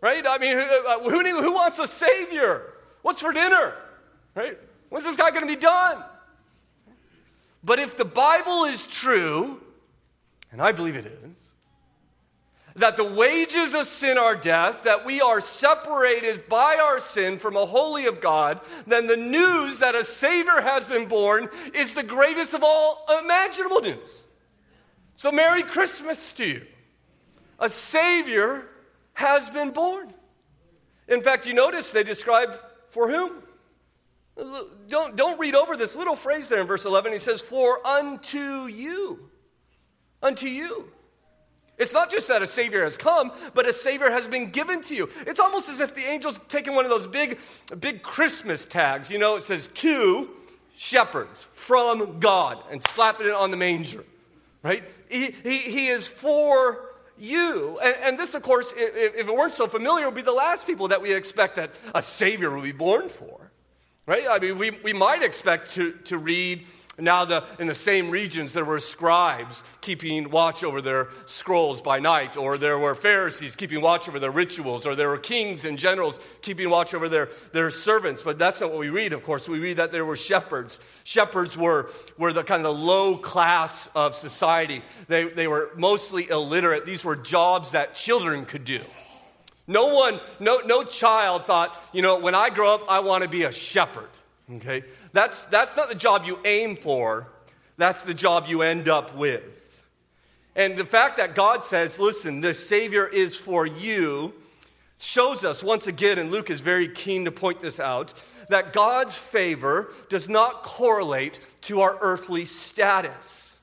Right? 0.00 0.24
I 0.28 0.38
mean, 0.38 0.56
who, 0.56 0.62
uh, 0.62 0.98
who, 1.10 1.42
who 1.42 1.52
wants 1.52 1.78
a 1.78 1.86
Savior? 1.86 2.74
What's 3.02 3.20
for 3.20 3.32
dinner? 3.32 3.74
Right? 4.34 4.58
When's 4.88 5.04
this 5.04 5.16
guy 5.16 5.30
going 5.30 5.42
to 5.42 5.48
be 5.48 5.60
done? 5.60 6.02
But 7.62 7.78
if 7.78 7.96
the 7.96 8.04
Bible 8.04 8.64
is 8.64 8.86
true, 8.86 9.60
and 10.50 10.60
I 10.60 10.72
believe 10.72 10.96
it 10.96 11.06
is, 11.06 11.47
that 12.78 12.96
the 12.96 13.04
wages 13.04 13.74
of 13.74 13.86
sin 13.86 14.18
are 14.18 14.36
death, 14.36 14.84
that 14.84 15.04
we 15.04 15.20
are 15.20 15.40
separated 15.40 16.48
by 16.48 16.78
our 16.82 17.00
sin 17.00 17.38
from 17.38 17.56
a 17.56 17.66
holy 17.66 18.06
of 18.06 18.20
God, 18.20 18.60
then 18.86 19.06
the 19.06 19.16
news 19.16 19.78
that 19.80 19.94
a 19.94 20.04
Savior 20.04 20.60
has 20.60 20.86
been 20.86 21.06
born 21.06 21.48
is 21.74 21.94
the 21.94 22.02
greatest 22.02 22.54
of 22.54 22.62
all 22.64 23.04
imaginable 23.22 23.80
news. 23.80 24.24
So, 25.16 25.32
Merry 25.32 25.62
Christmas 25.62 26.32
to 26.32 26.46
you. 26.46 26.66
A 27.58 27.68
Savior 27.68 28.68
has 29.14 29.50
been 29.50 29.70
born. 29.70 30.12
In 31.08 31.22
fact, 31.22 31.46
you 31.46 31.54
notice 31.54 31.90
they 31.90 32.04
describe 32.04 32.56
for 32.90 33.10
whom? 33.10 33.42
Don't, 34.88 35.16
don't 35.16 35.40
read 35.40 35.56
over 35.56 35.76
this 35.76 35.96
little 35.96 36.14
phrase 36.14 36.48
there 36.48 36.60
in 36.60 36.66
verse 36.66 36.84
11. 36.84 37.12
He 37.12 37.18
says, 37.18 37.40
For 37.40 37.84
unto 37.84 38.66
you. 38.66 39.28
Unto 40.22 40.46
you. 40.46 40.92
It's 41.78 41.92
not 41.92 42.10
just 42.10 42.28
that 42.28 42.42
a 42.42 42.46
Savior 42.46 42.82
has 42.82 42.96
come, 42.96 43.30
but 43.54 43.68
a 43.68 43.72
Savior 43.72 44.10
has 44.10 44.26
been 44.26 44.50
given 44.50 44.82
to 44.82 44.94
you. 44.94 45.08
It's 45.26 45.38
almost 45.38 45.68
as 45.68 45.80
if 45.80 45.94
the 45.94 46.04
angel's 46.04 46.40
taking 46.48 46.74
one 46.74 46.84
of 46.84 46.90
those 46.90 47.06
big, 47.06 47.38
big 47.78 48.02
Christmas 48.02 48.64
tags. 48.64 49.10
You 49.10 49.18
know, 49.18 49.36
it 49.36 49.44
says 49.44 49.68
to 49.74 50.30
shepherds 50.76 51.46
from 51.52 52.20
God 52.20 52.62
and 52.70 52.82
slapping 52.82 53.26
it 53.26 53.34
on 53.34 53.50
the 53.50 53.56
manger, 53.56 54.04
right? 54.62 54.82
He, 55.08 55.34
he, 55.42 55.58
he 55.58 55.88
is 55.88 56.06
for 56.06 56.88
you. 57.16 57.78
And, 57.82 57.96
and 58.02 58.18
this, 58.18 58.34
of 58.34 58.42
course, 58.42 58.72
if, 58.76 59.14
if, 59.14 59.28
it 59.28 59.34
weren't 59.34 59.54
so 59.54 59.66
familiar, 59.66 60.06
would 60.06 60.14
be 60.14 60.22
the 60.22 60.32
last 60.32 60.66
people 60.66 60.88
that 60.88 61.02
we 61.02 61.12
expect 61.12 61.56
that 61.56 61.70
a 61.94 62.02
Savior 62.02 62.54
would 62.54 62.64
be 62.64 62.72
born 62.72 63.08
for. 63.08 63.50
right? 64.06 64.26
I 64.28 64.38
mean, 64.38 64.58
we, 64.58 64.70
we 64.82 64.92
might 64.92 65.22
expect 65.22 65.72
to, 65.72 65.92
to 66.04 66.18
read 66.18 66.66
now, 67.00 67.24
the, 67.24 67.44
in 67.60 67.68
the 67.68 67.74
same 67.74 68.10
regions, 68.10 68.52
there 68.52 68.64
were 68.64 68.80
scribes 68.80 69.62
keeping 69.80 70.30
watch 70.30 70.64
over 70.64 70.82
their 70.82 71.10
scrolls 71.26 71.80
by 71.80 72.00
night, 72.00 72.36
or 72.36 72.58
there 72.58 72.76
were 72.76 72.96
Pharisees 72.96 73.54
keeping 73.54 73.80
watch 73.80 74.08
over 74.08 74.18
their 74.18 74.32
rituals, 74.32 74.84
or 74.84 74.96
there 74.96 75.08
were 75.08 75.18
kings 75.18 75.64
and 75.64 75.78
generals 75.78 76.18
keeping 76.42 76.68
watch 76.68 76.94
over 76.94 77.08
their, 77.08 77.28
their 77.52 77.70
servants. 77.70 78.22
But 78.22 78.36
that's 78.36 78.60
not 78.60 78.70
what 78.70 78.80
we 78.80 78.88
read, 78.88 79.12
of 79.12 79.22
course. 79.22 79.48
We 79.48 79.60
read 79.60 79.76
that 79.76 79.92
there 79.92 80.04
were 80.04 80.16
shepherds. 80.16 80.80
Shepherds 81.04 81.56
were, 81.56 81.92
were 82.16 82.32
the 82.32 82.42
kind 82.42 82.66
of 82.66 82.76
the 82.76 82.82
low 82.82 83.16
class 83.16 83.88
of 83.94 84.16
society, 84.16 84.82
they, 85.06 85.28
they 85.28 85.46
were 85.46 85.70
mostly 85.76 86.28
illiterate. 86.28 86.84
These 86.84 87.04
were 87.04 87.14
jobs 87.14 87.70
that 87.70 87.94
children 87.94 88.44
could 88.44 88.64
do. 88.64 88.80
No 89.68 89.94
one, 89.94 90.18
no, 90.40 90.60
no 90.64 90.82
child 90.82 91.44
thought, 91.44 91.80
you 91.92 92.02
know, 92.02 92.18
when 92.18 92.34
I 92.34 92.50
grow 92.50 92.74
up, 92.74 92.90
I 92.90 93.00
want 93.00 93.22
to 93.22 93.28
be 93.28 93.42
a 93.42 93.52
shepherd. 93.52 94.08
Okay? 94.56 94.84
That's, 95.12 95.44
that's 95.46 95.76
not 95.76 95.88
the 95.88 95.94
job 95.94 96.24
you 96.24 96.38
aim 96.44 96.76
for, 96.76 97.28
that's 97.76 98.04
the 98.04 98.14
job 98.14 98.46
you 98.48 98.62
end 98.62 98.88
up 98.88 99.14
with. 99.14 99.54
And 100.56 100.76
the 100.76 100.84
fact 100.84 101.18
that 101.18 101.34
God 101.34 101.62
says, 101.62 102.00
listen, 102.00 102.40
the 102.40 102.54
Savior 102.54 103.06
is 103.06 103.36
for 103.36 103.66
you, 103.66 104.34
shows 104.98 105.44
us 105.44 105.62
once 105.62 105.86
again, 105.86 106.18
and 106.18 106.32
Luke 106.32 106.50
is 106.50 106.60
very 106.60 106.88
keen 106.88 107.26
to 107.26 107.32
point 107.32 107.60
this 107.60 107.78
out, 107.78 108.14
that 108.48 108.72
God's 108.72 109.14
favor 109.14 109.92
does 110.08 110.28
not 110.28 110.64
correlate 110.64 111.38
to 111.62 111.82
our 111.82 111.96
earthly 112.00 112.44
status. 112.44 113.54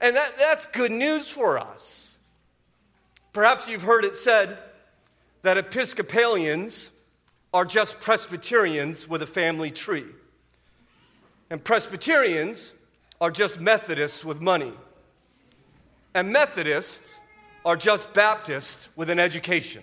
And 0.00 0.14
that, 0.14 0.38
that's 0.38 0.66
good 0.66 0.92
news 0.92 1.28
for 1.28 1.58
us. 1.58 2.18
Perhaps 3.32 3.68
you've 3.68 3.82
heard 3.82 4.04
it 4.04 4.14
said 4.14 4.58
that 5.42 5.58
Episcopalians 5.58 6.90
are 7.52 7.64
just 7.64 8.00
Presbyterians 8.00 9.08
with 9.08 9.22
a 9.22 9.26
family 9.26 9.70
tree. 9.70 10.06
And 11.50 11.62
Presbyterians 11.62 12.72
are 13.20 13.30
just 13.30 13.60
Methodists 13.60 14.24
with 14.24 14.40
money. 14.40 14.72
And 16.14 16.30
Methodists 16.30 17.14
are 17.64 17.76
just 17.76 18.12
Baptists 18.12 18.88
with 18.96 19.10
an 19.10 19.18
education. 19.18 19.82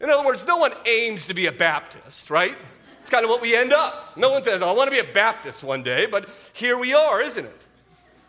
In 0.00 0.10
other 0.10 0.24
words, 0.24 0.46
no 0.46 0.58
one 0.58 0.72
aims 0.84 1.26
to 1.26 1.34
be 1.34 1.46
a 1.46 1.52
Baptist, 1.52 2.30
right? 2.30 2.56
It's 3.00 3.08
kind 3.08 3.24
of 3.24 3.30
what 3.30 3.40
we 3.40 3.56
end 3.56 3.72
up. 3.72 4.16
No 4.16 4.30
one 4.30 4.44
says, 4.44 4.60
I 4.60 4.72
want 4.72 4.90
to 4.90 5.02
be 5.02 5.08
a 5.08 5.12
Baptist 5.12 5.64
one 5.64 5.82
day, 5.82 6.06
but 6.06 6.28
here 6.52 6.76
we 6.76 6.92
are, 6.92 7.22
isn't 7.22 7.44
it? 7.44 7.65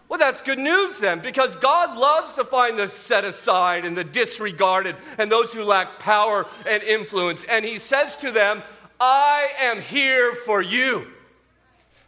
Well, 0.10 0.20
that's 0.20 0.42
good 0.42 0.60
news 0.60 1.00
then, 1.00 1.20
because 1.20 1.56
God 1.58 1.98
loves 1.98 2.34
to 2.36 2.46
find 2.46 2.80
the 2.80 2.88
set 2.88 3.26
aside 3.26 3.86
and 3.86 3.98
the 3.98 4.06
disregarded 4.06 4.96
and 5.18 5.30
those 5.30 5.52
who 5.52 5.64
lack 5.64 6.00
power 6.00 6.46
and 6.68 6.82
influence. 6.84 7.44
And 7.44 7.66
He 7.66 7.78
says 7.78 8.16
to 8.18 8.32
them, 8.32 8.64
I 9.00 9.50
am 9.60 9.82
here 9.82 10.34
for 10.34 10.62
you. 10.62 11.08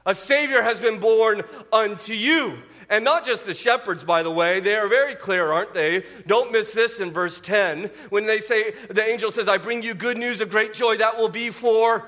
A 0.05 0.15
Savior 0.15 0.61
has 0.61 0.79
been 0.79 0.99
born 0.99 1.43
unto 1.73 2.13
you. 2.13 2.57
And 2.89 3.05
not 3.05 3.25
just 3.25 3.45
the 3.45 3.53
shepherds, 3.53 4.03
by 4.03 4.23
the 4.23 4.31
way. 4.31 4.59
They 4.61 4.75
are 4.75 4.87
very 4.87 5.13
clear, 5.13 5.51
aren't 5.51 5.75
they? 5.75 6.05
Don't 6.25 6.51
miss 6.51 6.73
this 6.73 6.99
in 6.99 7.11
verse 7.11 7.39
10. 7.39 7.91
When 8.09 8.25
they 8.25 8.39
say, 8.39 8.73
the 8.89 9.03
angel 9.03 9.29
says, 9.29 9.47
I 9.47 9.59
bring 9.59 9.83
you 9.83 9.93
good 9.93 10.17
news 10.17 10.41
of 10.41 10.49
great 10.49 10.73
joy, 10.73 10.97
that 10.97 11.17
will 11.17 11.29
be 11.29 11.51
for 11.51 12.07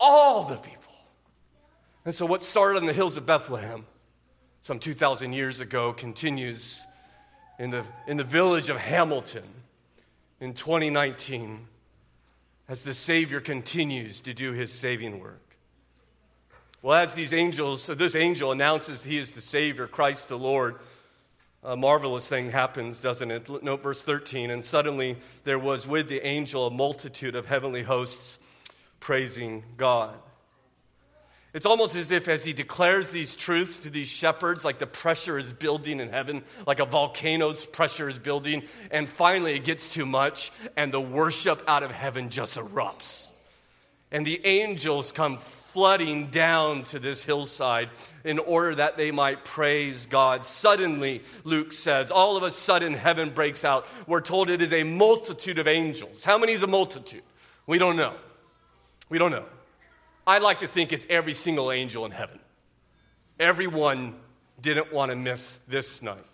all 0.00 0.44
the 0.44 0.56
people. 0.56 0.94
And 2.06 2.14
so, 2.14 2.24
what 2.24 2.42
started 2.42 2.78
on 2.78 2.86
the 2.86 2.94
hills 2.94 3.16
of 3.18 3.26
Bethlehem 3.26 3.84
some 4.66 4.80
2,000 4.80 5.32
years 5.32 5.60
ago 5.60 5.92
continues 5.92 6.82
in 7.60 7.70
the, 7.70 7.84
in 8.08 8.16
the 8.16 8.24
village 8.24 8.68
of 8.68 8.76
Hamilton 8.76 9.44
in 10.40 10.54
2019 10.54 11.68
as 12.68 12.82
the 12.82 12.92
Savior 12.92 13.40
continues 13.40 14.20
to 14.22 14.34
do 14.34 14.50
his 14.50 14.72
saving 14.72 15.20
work. 15.20 15.56
Well, 16.82 16.96
as 16.96 17.14
these 17.14 17.32
angels, 17.32 17.86
this 17.86 18.16
angel 18.16 18.50
announces 18.50 19.04
he 19.04 19.18
is 19.18 19.30
the 19.30 19.40
Savior, 19.40 19.86
Christ 19.86 20.30
the 20.30 20.36
Lord, 20.36 20.80
a 21.62 21.76
marvelous 21.76 22.26
thing 22.26 22.50
happens, 22.50 23.00
doesn't 23.00 23.30
it? 23.30 23.48
Note 23.62 23.84
verse 23.84 24.02
13. 24.02 24.50
And 24.50 24.64
suddenly 24.64 25.16
there 25.44 25.60
was 25.60 25.86
with 25.86 26.08
the 26.08 26.26
angel 26.26 26.66
a 26.66 26.72
multitude 26.72 27.36
of 27.36 27.46
heavenly 27.46 27.84
hosts 27.84 28.40
praising 28.98 29.62
God. 29.76 30.16
It's 31.56 31.64
almost 31.64 31.96
as 31.96 32.10
if, 32.10 32.28
as 32.28 32.44
he 32.44 32.52
declares 32.52 33.10
these 33.10 33.34
truths 33.34 33.78
to 33.84 33.88
these 33.88 34.08
shepherds, 34.08 34.62
like 34.62 34.78
the 34.78 34.86
pressure 34.86 35.38
is 35.38 35.54
building 35.54 36.00
in 36.00 36.10
heaven, 36.10 36.44
like 36.66 36.80
a 36.80 36.84
volcano's 36.84 37.64
pressure 37.64 38.10
is 38.10 38.18
building, 38.18 38.64
and 38.90 39.08
finally 39.08 39.54
it 39.54 39.64
gets 39.64 39.88
too 39.88 40.04
much, 40.04 40.52
and 40.76 40.92
the 40.92 41.00
worship 41.00 41.62
out 41.66 41.82
of 41.82 41.90
heaven 41.90 42.28
just 42.28 42.58
erupts. 42.58 43.28
And 44.12 44.26
the 44.26 44.38
angels 44.44 45.12
come 45.12 45.38
flooding 45.38 46.26
down 46.26 46.84
to 46.84 46.98
this 46.98 47.24
hillside 47.24 47.88
in 48.22 48.38
order 48.38 48.74
that 48.74 48.98
they 48.98 49.10
might 49.10 49.42
praise 49.42 50.04
God. 50.04 50.44
Suddenly, 50.44 51.22
Luke 51.44 51.72
says, 51.72 52.10
all 52.10 52.36
of 52.36 52.42
a 52.42 52.50
sudden 52.50 52.92
heaven 52.92 53.30
breaks 53.30 53.64
out. 53.64 53.86
We're 54.06 54.20
told 54.20 54.50
it 54.50 54.60
is 54.60 54.74
a 54.74 54.82
multitude 54.82 55.58
of 55.58 55.66
angels. 55.66 56.22
How 56.22 56.36
many 56.36 56.52
is 56.52 56.62
a 56.62 56.66
multitude? 56.66 57.22
We 57.66 57.78
don't 57.78 57.96
know. 57.96 58.12
We 59.08 59.16
don't 59.16 59.30
know. 59.30 59.46
I 60.26 60.38
like 60.38 60.60
to 60.60 60.68
think 60.68 60.92
it's 60.92 61.06
every 61.08 61.34
single 61.34 61.70
angel 61.70 62.04
in 62.04 62.10
heaven. 62.10 62.40
Everyone 63.38 64.16
didn't 64.60 64.92
want 64.92 65.10
to 65.10 65.16
miss 65.16 65.58
this 65.68 66.02
night. 66.02 66.24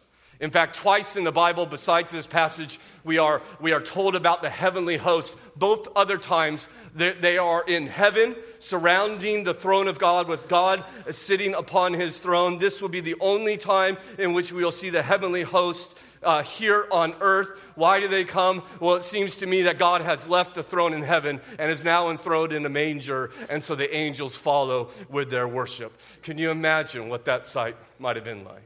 In 0.40 0.50
fact, 0.50 0.76
twice 0.76 1.14
in 1.14 1.22
the 1.22 1.30
Bible, 1.30 1.66
besides 1.66 2.10
this 2.10 2.26
passage, 2.26 2.80
we 3.04 3.18
are, 3.18 3.42
we 3.60 3.72
are 3.72 3.80
told 3.80 4.16
about 4.16 4.42
the 4.42 4.50
heavenly 4.50 4.96
host. 4.96 5.36
Both 5.56 5.86
other 5.94 6.18
times, 6.18 6.66
they, 6.96 7.12
they 7.12 7.38
are 7.38 7.62
in 7.64 7.86
heaven, 7.86 8.34
surrounding 8.58 9.44
the 9.44 9.54
throne 9.54 9.86
of 9.86 10.00
God, 10.00 10.26
with 10.26 10.48
God 10.48 10.82
sitting 11.10 11.54
upon 11.54 11.92
his 11.92 12.18
throne. 12.18 12.58
This 12.58 12.82
will 12.82 12.88
be 12.88 13.00
the 13.00 13.14
only 13.20 13.56
time 13.56 13.98
in 14.18 14.32
which 14.32 14.52
we 14.52 14.64
will 14.64 14.72
see 14.72 14.90
the 14.90 15.02
heavenly 15.02 15.42
host 15.42 15.96
uh, 16.22 16.42
here 16.42 16.86
on 16.90 17.14
earth. 17.20 17.58
Why 17.74 18.00
do 18.00 18.08
they 18.08 18.24
come? 18.24 18.62
Well, 18.80 18.94
it 18.96 19.02
seems 19.02 19.36
to 19.36 19.46
me 19.46 19.62
that 19.62 19.78
God 19.78 20.00
has 20.00 20.28
left 20.28 20.54
the 20.54 20.62
throne 20.62 20.92
in 20.92 21.02
heaven 21.02 21.40
and 21.58 21.70
is 21.70 21.84
now 21.84 22.10
enthroned 22.10 22.52
in 22.52 22.64
a 22.66 22.68
manger, 22.68 23.30
and 23.48 23.62
so 23.62 23.74
the 23.74 23.94
angels 23.94 24.34
follow 24.34 24.90
with 25.08 25.30
their 25.30 25.48
worship. 25.48 25.98
Can 26.22 26.38
you 26.38 26.50
imagine 26.50 27.08
what 27.08 27.24
that 27.24 27.46
sight 27.46 27.76
might 27.98 28.16
have 28.16 28.24
been 28.24 28.44
like? 28.44 28.62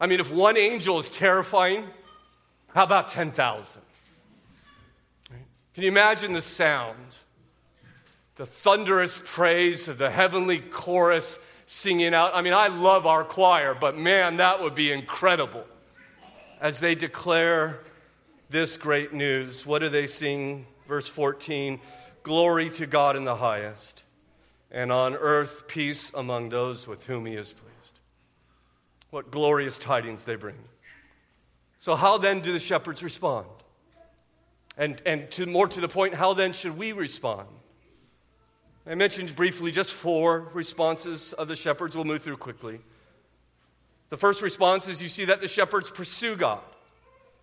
I 0.00 0.06
mean, 0.06 0.20
if 0.20 0.30
one 0.30 0.56
angel 0.56 0.98
is 0.98 1.10
terrifying, 1.10 1.84
how 2.74 2.84
about 2.84 3.08
10,000? 3.08 3.82
Can 5.74 5.84
you 5.84 5.88
imagine 5.88 6.32
the 6.32 6.42
sound? 6.42 7.16
The 8.36 8.46
thunderous 8.46 9.20
praise 9.24 9.88
of 9.88 9.98
the 9.98 10.10
heavenly 10.10 10.60
chorus 10.60 11.38
singing 11.66 12.14
out. 12.14 12.34
I 12.34 12.42
mean, 12.42 12.52
I 12.52 12.68
love 12.68 13.06
our 13.06 13.24
choir, 13.24 13.74
but 13.74 13.96
man, 13.96 14.38
that 14.38 14.62
would 14.62 14.74
be 14.74 14.92
incredible. 14.92 15.64
As 16.60 16.80
they 16.80 16.94
declare 16.94 17.78
this 18.50 18.76
great 18.76 19.12
news, 19.12 19.64
what 19.64 19.78
do 19.78 19.88
they 19.88 20.06
sing? 20.06 20.66
Verse 20.88 21.06
14 21.06 21.80
Glory 22.24 22.68
to 22.70 22.86
God 22.86 23.16
in 23.16 23.24
the 23.24 23.36
highest, 23.36 24.02
and 24.70 24.90
on 24.90 25.14
earth 25.14 25.68
peace 25.68 26.10
among 26.14 26.48
those 26.48 26.86
with 26.86 27.04
whom 27.04 27.26
he 27.26 27.34
is 27.34 27.52
pleased. 27.52 28.00
What 29.10 29.30
glorious 29.30 29.78
tidings 29.78 30.24
they 30.24 30.34
bring. 30.34 30.58
So, 31.80 31.94
how 31.94 32.18
then 32.18 32.40
do 32.40 32.52
the 32.52 32.58
shepherds 32.58 33.04
respond? 33.04 33.46
And, 34.76 35.00
and 35.06 35.30
to, 35.32 35.46
more 35.46 35.68
to 35.68 35.80
the 35.80 35.88
point, 35.88 36.14
how 36.14 36.34
then 36.34 36.52
should 36.52 36.76
we 36.76 36.92
respond? 36.92 37.48
I 38.86 38.94
mentioned 38.94 39.34
briefly 39.36 39.70
just 39.70 39.92
four 39.92 40.50
responses 40.54 41.32
of 41.34 41.48
the 41.48 41.56
shepherds. 41.56 41.94
We'll 41.94 42.04
move 42.04 42.22
through 42.22 42.38
quickly. 42.38 42.80
The 44.10 44.16
first 44.16 44.42
response 44.42 44.88
is 44.88 45.02
you 45.02 45.08
see 45.08 45.26
that 45.26 45.40
the 45.40 45.48
shepherds 45.48 45.90
pursue 45.90 46.36
God. 46.36 46.60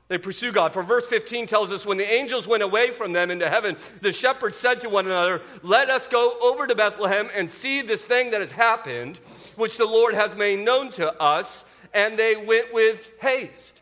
They 0.08 0.18
pursue 0.20 0.52
God. 0.52 0.74
For 0.74 0.84
verse 0.84 1.08
15 1.08 1.48
tells 1.48 1.72
us 1.72 1.86
when 1.86 1.98
the 1.98 2.12
angels 2.12 2.48
went 2.48 2.62
away 2.62 2.92
from 2.92 3.12
them 3.12 3.32
into 3.32 3.50
heaven, 3.50 3.76
the 4.02 4.14
shepherds 4.14 4.56
said 4.56 4.82
to 4.82 4.90
one 4.90 5.08
another, 5.08 5.42
Let 5.64 5.90
us 5.90 6.06
go 6.08 6.38
over 6.44 6.68
to 6.68 6.76
Bethlehem 6.76 7.30
and 7.36 7.50
see 7.50 7.82
this 7.82 8.06
thing 8.06 8.32
that 8.32 8.42
has 8.42 8.52
happened, 8.52 9.20
which 9.56 9.78
the 9.78 9.86
Lord 9.86 10.14
has 10.14 10.36
made 10.36 10.60
known 10.60 10.92
to 10.92 11.12
us. 11.22 11.66
And 11.94 12.20
they 12.20 12.36
went 12.36 12.74
with 12.74 13.12
haste. 13.20 13.82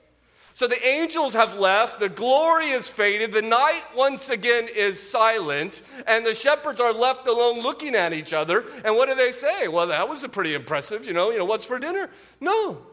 So 0.55 0.67
the 0.67 0.87
angels 0.87 1.33
have 1.33 1.55
left, 1.55 1.99
the 1.99 2.09
glory 2.09 2.69
is 2.69 2.87
faded, 2.87 3.31
the 3.31 3.41
night 3.41 3.81
once 3.95 4.29
again 4.29 4.67
is 4.73 5.01
silent, 5.01 5.81
and 6.05 6.23
the 6.23 6.35
shepherds 6.35 6.79
are 6.79 6.93
left 6.93 7.25
alone 7.27 7.61
looking 7.61 7.95
at 7.95 8.13
each 8.13 8.33
other. 8.33 8.65
And 8.85 8.95
what 8.95 9.09
do 9.09 9.15
they 9.15 9.31
say? 9.31 9.67
Well, 9.67 9.87
that 9.87 10.07
was 10.07 10.23
a 10.23 10.29
pretty 10.29 10.53
impressive, 10.53 11.05
you 11.05 11.13
know, 11.13 11.31
you 11.31 11.39
know, 11.39 11.45
what's 11.45 11.65
for 11.65 11.79
dinner? 11.79 12.09
No. 12.39 12.85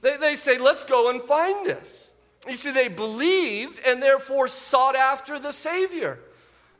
They, 0.00 0.16
they 0.16 0.34
say, 0.34 0.58
let's 0.58 0.84
go 0.84 1.10
and 1.10 1.22
find 1.22 1.66
this. 1.66 2.10
You 2.48 2.56
see, 2.56 2.70
they 2.70 2.88
believed 2.88 3.80
and 3.86 4.02
therefore 4.02 4.48
sought 4.48 4.96
after 4.96 5.38
the 5.38 5.52
Savior. 5.52 6.18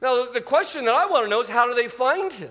Now, 0.00 0.26
the 0.26 0.40
question 0.40 0.86
that 0.86 0.94
I 0.94 1.06
want 1.06 1.24
to 1.26 1.30
know 1.30 1.40
is 1.40 1.48
how 1.48 1.66
do 1.66 1.74
they 1.74 1.88
find 1.88 2.32
him? 2.32 2.50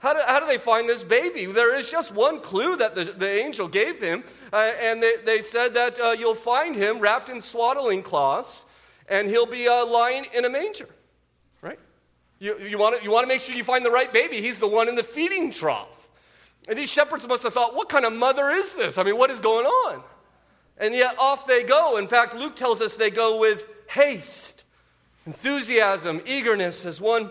How 0.00 0.14
do, 0.14 0.20
how 0.26 0.40
do 0.40 0.46
they 0.46 0.58
find 0.58 0.88
this 0.88 1.04
baby? 1.04 1.44
There 1.44 1.74
is 1.74 1.90
just 1.90 2.12
one 2.12 2.40
clue 2.40 2.76
that 2.76 2.94
the, 2.94 3.04
the 3.04 3.28
angel 3.28 3.68
gave 3.68 4.00
him, 4.00 4.24
uh, 4.50 4.72
and 4.80 5.02
they, 5.02 5.16
they 5.24 5.40
said 5.42 5.74
that 5.74 6.00
uh, 6.00 6.10
you'll 6.12 6.34
find 6.34 6.74
him 6.74 6.98
wrapped 7.00 7.28
in 7.28 7.42
swaddling 7.42 8.02
cloths, 8.02 8.64
and 9.08 9.28
he'll 9.28 9.44
be 9.44 9.68
uh, 9.68 9.84
lying 9.84 10.26
in 10.34 10.46
a 10.46 10.48
manger, 10.48 10.88
right? 11.60 11.78
You, 12.38 12.58
you 12.58 12.78
want 12.78 12.98
to 12.98 13.04
you 13.04 13.10
wanna 13.10 13.26
make 13.26 13.42
sure 13.42 13.54
you 13.54 13.62
find 13.62 13.84
the 13.84 13.90
right 13.90 14.10
baby. 14.10 14.40
He's 14.40 14.58
the 14.58 14.66
one 14.66 14.88
in 14.88 14.94
the 14.94 15.02
feeding 15.02 15.50
trough. 15.50 16.08
And 16.66 16.78
these 16.78 16.90
shepherds 16.90 17.28
must 17.28 17.42
have 17.42 17.52
thought, 17.52 17.74
what 17.74 17.90
kind 17.90 18.04
of 18.06 18.12
mother 18.12 18.50
is 18.50 18.74
this? 18.74 18.96
I 18.96 19.02
mean, 19.02 19.18
what 19.18 19.30
is 19.30 19.40
going 19.40 19.66
on? 19.66 20.02
And 20.78 20.94
yet 20.94 21.16
off 21.18 21.46
they 21.46 21.62
go. 21.62 21.98
In 21.98 22.08
fact, 22.08 22.34
Luke 22.34 22.56
tells 22.56 22.80
us 22.80 22.96
they 22.96 23.10
go 23.10 23.38
with 23.38 23.66
haste, 23.88 24.64
enthusiasm, 25.26 26.22
eagerness. 26.24 26.86
As 26.86 27.00
one 27.00 27.30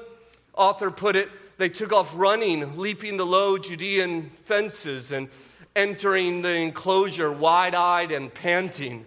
author 0.54 0.92
put 0.92 1.16
it, 1.16 1.30
they 1.60 1.70
took 1.70 1.92
off 1.92 2.14
running, 2.16 2.78
leaping 2.78 3.18
the 3.18 3.26
low 3.26 3.58
Judean 3.58 4.30
fences 4.46 5.12
and 5.12 5.28
entering 5.76 6.42
the 6.42 6.56
enclosure 6.56 7.32
wide 7.32 7.76
eyed 7.76 8.14
and 8.14 8.34
panting. 8.34 9.06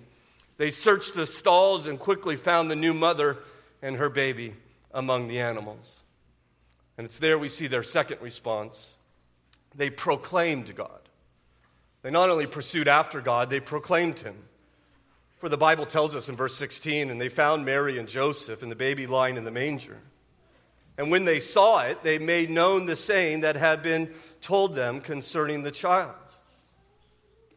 They 0.59 0.69
searched 0.69 1.15
the 1.15 1.27
stalls 1.27 1.87
and 1.87 1.99
quickly 1.99 2.37
found 2.37 2.71
the 2.71 2.77
new 2.77 2.93
mother 2.93 3.39
and 3.81 3.97
her 3.97 4.11
baby 4.11 4.53
among 4.93 5.29
the 5.29 5.41
animals. 5.41 6.01
And 6.99 7.07
it's 7.07 7.19
there 7.19 7.39
we 7.39 7.49
see 7.49 7.69
their 7.69 7.83
second 7.83 8.21
response. 8.21 8.97
They 9.75 9.89
proclaimed 9.89 10.77
God. 10.77 10.91
They 12.03 12.11
not 12.11 12.29
only 12.29 12.47
pursued 12.47 12.87
after 12.87 13.23
God, 13.23 13.49
they 13.49 13.61
proclaimed 13.61 14.19
him. 14.19 14.37
For 15.39 15.49
the 15.49 15.57
Bible 15.57 15.87
tells 15.87 16.15
us 16.15 16.29
in 16.29 16.37
verse 16.37 16.55
16, 16.57 17.11
and 17.11 17.19
they 17.19 17.31
found 17.31 17.65
Mary 17.65 17.99
and 17.99 18.07
Joseph 18.07 18.63
and 18.63 18.71
the 18.71 18.77
baby 18.77 19.07
lying 19.07 19.39
in 19.39 19.45
the 19.45 19.51
manger. 19.51 19.97
And 20.99 21.11
when 21.11 21.25
they 21.25 21.41
saw 21.41 21.81
it, 21.83 22.03
they 22.03 22.19
made 22.19 22.51
known 22.51 22.87
the 22.87 22.97
saying 22.97 23.41
that 23.41 23.57
had 23.57 23.83
been 23.83 24.13
told 24.41 24.75
them 24.75 25.01
concerning 25.01 25.63
the 25.63 25.71
child. 25.71 26.15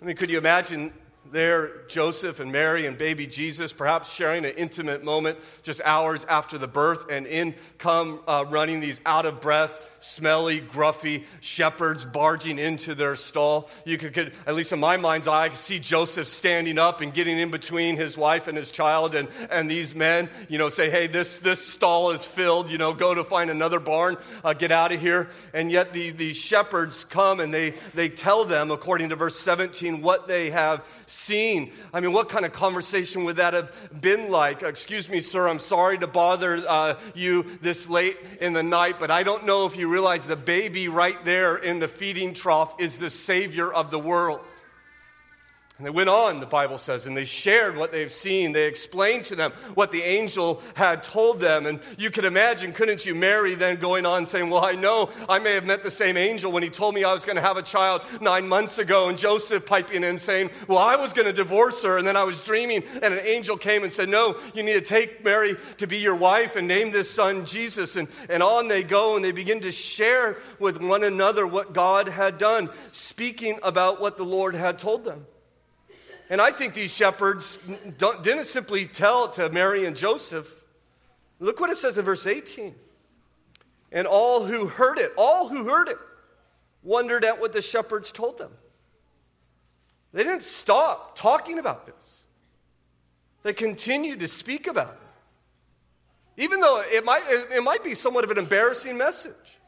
I 0.01 0.05
mean, 0.05 0.15
could 0.15 0.29
you 0.29 0.37
imagine 0.37 0.93
there, 1.31 1.85
Joseph 1.87 2.39
and 2.39 2.51
Mary 2.51 2.85
and 2.85 2.97
baby 2.97 3.25
Jesus, 3.27 3.73
perhaps 3.73 4.13
sharing 4.13 4.45
an 4.45 4.53
intimate 4.57 5.03
moment 5.03 5.37
just 5.63 5.81
hours 5.83 6.23
after 6.25 6.57
the 6.57 6.67
birth, 6.67 7.05
and 7.09 7.25
in 7.25 7.55
come 7.77 8.21
uh, 8.27 8.45
running 8.47 8.79
these 8.79 9.01
out 9.05 9.25
of 9.25 9.41
breath, 9.41 9.79
smelly, 9.99 10.61
gruffy 10.61 11.23
shepherds 11.39 12.05
barging 12.05 12.59
into 12.59 12.95
their 12.95 13.15
stall. 13.15 13.69
You 13.85 13.97
could, 13.97 14.13
could, 14.13 14.33
at 14.45 14.55
least 14.55 14.71
in 14.71 14.79
my 14.79 14.97
mind's 14.97 15.27
eye, 15.27 15.45
I 15.45 15.49
could 15.49 15.57
see 15.57 15.79
Joseph 15.79 16.27
standing 16.27 16.77
up 16.77 17.01
and 17.01 17.13
getting 17.13 17.37
in 17.39 17.51
between 17.51 17.97
his 17.97 18.17
wife 18.17 18.47
and 18.47 18.57
his 18.57 18.71
child, 18.71 19.15
and, 19.15 19.27
and 19.49 19.69
these 19.69 19.95
men, 19.95 20.29
you 20.47 20.57
know, 20.57 20.69
say, 20.69 20.89
hey, 20.89 21.07
this, 21.07 21.39
this 21.39 21.65
stall 21.65 22.11
is 22.11 22.25
filled, 22.25 22.69
you 22.69 22.77
know, 22.77 22.93
go 22.93 23.13
to 23.13 23.23
find 23.23 23.49
another 23.49 23.79
barn, 23.79 24.17
uh, 24.43 24.53
get 24.53 24.71
out 24.71 24.91
of 24.91 24.99
here. 24.99 25.29
And 25.53 25.71
yet 25.71 25.93
the, 25.93 26.11
these 26.11 26.37
shepherds 26.37 27.03
come 27.03 27.39
and 27.39 27.53
they, 27.53 27.73
they 27.93 28.09
tell 28.09 28.45
them, 28.45 28.71
according 28.71 29.09
to 29.09 29.15
verse 29.15 29.39
17, 29.39 30.01
what 30.01 30.27
they 30.27 30.49
have 30.49 30.83
seen. 31.05 31.71
I 31.93 31.99
mean, 31.99 32.13
what 32.13 32.29
kind 32.29 32.45
of 32.45 32.53
conversation 32.53 33.25
would 33.25 33.37
that 33.37 33.53
have 33.53 33.71
been 34.01 34.29
like? 34.29 34.63
Excuse 34.63 35.09
me, 35.09 35.21
sir, 35.21 35.47
I'm 35.47 35.59
sorry 35.59 35.97
to 35.99 36.07
bother 36.07 36.63
uh, 36.67 36.95
you 37.13 37.45
this 37.61 37.89
late 37.89 38.17
in 38.41 38.53
the 38.53 38.63
night, 38.63 38.99
but 38.99 39.11
I 39.11 39.23
don't 39.23 39.45
know 39.45 39.65
if 39.65 39.77
you 39.77 39.84
realize 39.85 40.25
the 40.25 40.35
baby 40.35 40.87
right 40.87 41.23
there 41.25 41.55
in 41.55 41.79
the 41.79 41.87
feeding 41.87 42.33
trough 42.33 42.73
is 42.79 42.97
the 42.97 43.09
Savior 43.09 43.71
of 43.71 43.91
the 43.91 43.99
world. 43.99 44.39
And 45.77 45.85
they 45.85 45.91
went 45.91 46.07
on, 46.07 46.39
the 46.39 46.45
Bible 46.45 46.77
says, 46.77 47.05
and 47.05 47.17
they 47.17 47.25
shared 47.25 47.75
what 47.75 47.91
they've 47.91 48.09
seen. 48.09 48.53
They 48.53 48.65
explained 48.65 49.25
to 49.25 49.35
them 49.35 49.51
what 49.73 49.91
the 49.91 50.03
angel 50.03 50.61
had 50.73 51.03
told 51.03 51.41
them. 51.41 51.65
And 51.65 51.81
you 51.97 52.09
could 52.09 52.23
imagine, 52.23 52.71
couldn't 52.71 53.05
you, 53.05 53.13
Mary 53.13 53.55
then 53.55 53.75
going 53.75 54.05
on 54.05 54.25
saying, 54.25 54.49
Well, 54.49 54.63
I 54.63 54.71
know 54.71 55.09
I 55.27 55.39
may 55.39 55.53
have 55.53 55.65
met 55.65 55.83
the 55.83 55.91
same 55.91 56.15
angel 56.15 56.49
when 56.49 56.63
he 56.63 56.69
told 56.69 56.95
me 56.95 57.03
I 57.03 57.11
was 57.11 57.25
going 57.25 57.35
to 57.35 57.41
have 57.41 57.57
a 57.57 57.61
child 57.61 58.03
nine 58.21 58.47
months 58.47 58.77
ago. 58.77 59.09
And 59.09 59.17
Joseph 59.17 59.65
piping 59.65 60.05
in 60.05 60.17
saying, 60.17 60.51
Well, 60.69 60.77
I 60.77 60.95
was 60.95 61.11
going 61.11 61.27
to 61.27 61.33
divorce 61.33 61.83
her. 61.83 61.97
And 61.97 62.07
then 62.07 62.15
I 62.15 62.23
was 62.23 62.39
dreaming, 62.39 62.85
and 63.03 63.13
an 63.13 63.25
angel 63.25 63.57
came 63.57 63.83
and 63.83 63.91
said, 63.91 64.07
No, 64.07 64.39
you 64.53 64.63
need 64.63 64.75
to 64.75 64.81
take 64.81 65.25
Mary 65.25 65.57
to 65.75 65.87
be 65.87 65.97
your 65.97 66.15
wife 66.15 66.55
and 66.55 66.69
name 66.69 66.91
this 66.91 67.11
son 67.11 67.45
Jesus. 67.45 67.97
And, 67.97 68.07
and 68.29 68.41
on 68.41 68.69
they 68.69 68.81
go, 68.81 69.17
and 69.17 69.25
they 69.25 69.33
begin 69.33 69.59
to 69.59 69.73
share 69.73 70.37
with 70.57 70.81
one 70.81 71.03
another 71.03 71.45
what 71.45 71.73
God 71.73 72.07
had 72.07 72.37
done, 72.37 72.69
speaking 72.93 73.59
about 73.61 73.99
what 73.99 74.15
the 74.15 74.23
Lord 74.23 74.55
had 74.55 74.79
told 74.79 75.03
them. 75.03 75.25
And 76.29 76.41
I 76.41 76.51
think 76.51 76.73
these 76.73 76.93
shepherds 76.93 77.59
didn't 77.97 78.45
simply 78.45 78.85
tell 78.87 79.29
to 79.29 79.49
Mary 79.49 79.85
and 79.85 79.95
Joseph. 79.95 80.51
Look 81.39 81.59
what 81.59 81.69
it 81.69 81.77
says 81.77 81.97
in 81.97 82.05
verse 82.05 82.25
18. 82.25 82.73
And 83.91 84.07
all 84.07 84.43
who 84.43 84.67
heard 84.67 84.97
it, 84.97 85.11
all 85.17 85.47
who 85.47 85.65
heard 85.65 85.89
it, 85.89 85.97
wondered 86.83 87.23
at 87.23 87.39
what 87.39 87.53
the 87.53 87.61
shepherds 87.61 88.11
told 88.11 88.37
them. 88.37 88.51
They 90.13 90.23
didn't 90.23 90.43
stop 90.43 91.17
talking 91.17 91.59
about 91.59 91.85
this, 91.85 92.23
they 93.43 93.53
continued 93.53 94.21
to 94.21 94.27
speak 94.27 94.67
about 94.67 94.93
it. 94.93 96.43
Even 96.43 96.59
though 96.59 96.83
it 96.85 97.05
might, 97.05 97.23
it 97.27 97.63
might 97.63 97.83
be 97.83 97.93
somewhat 97.93 98.23
of 98.23 98.31
an 98.31 98.37
embarrassing 98.37 98.97
message. 98.97 99.59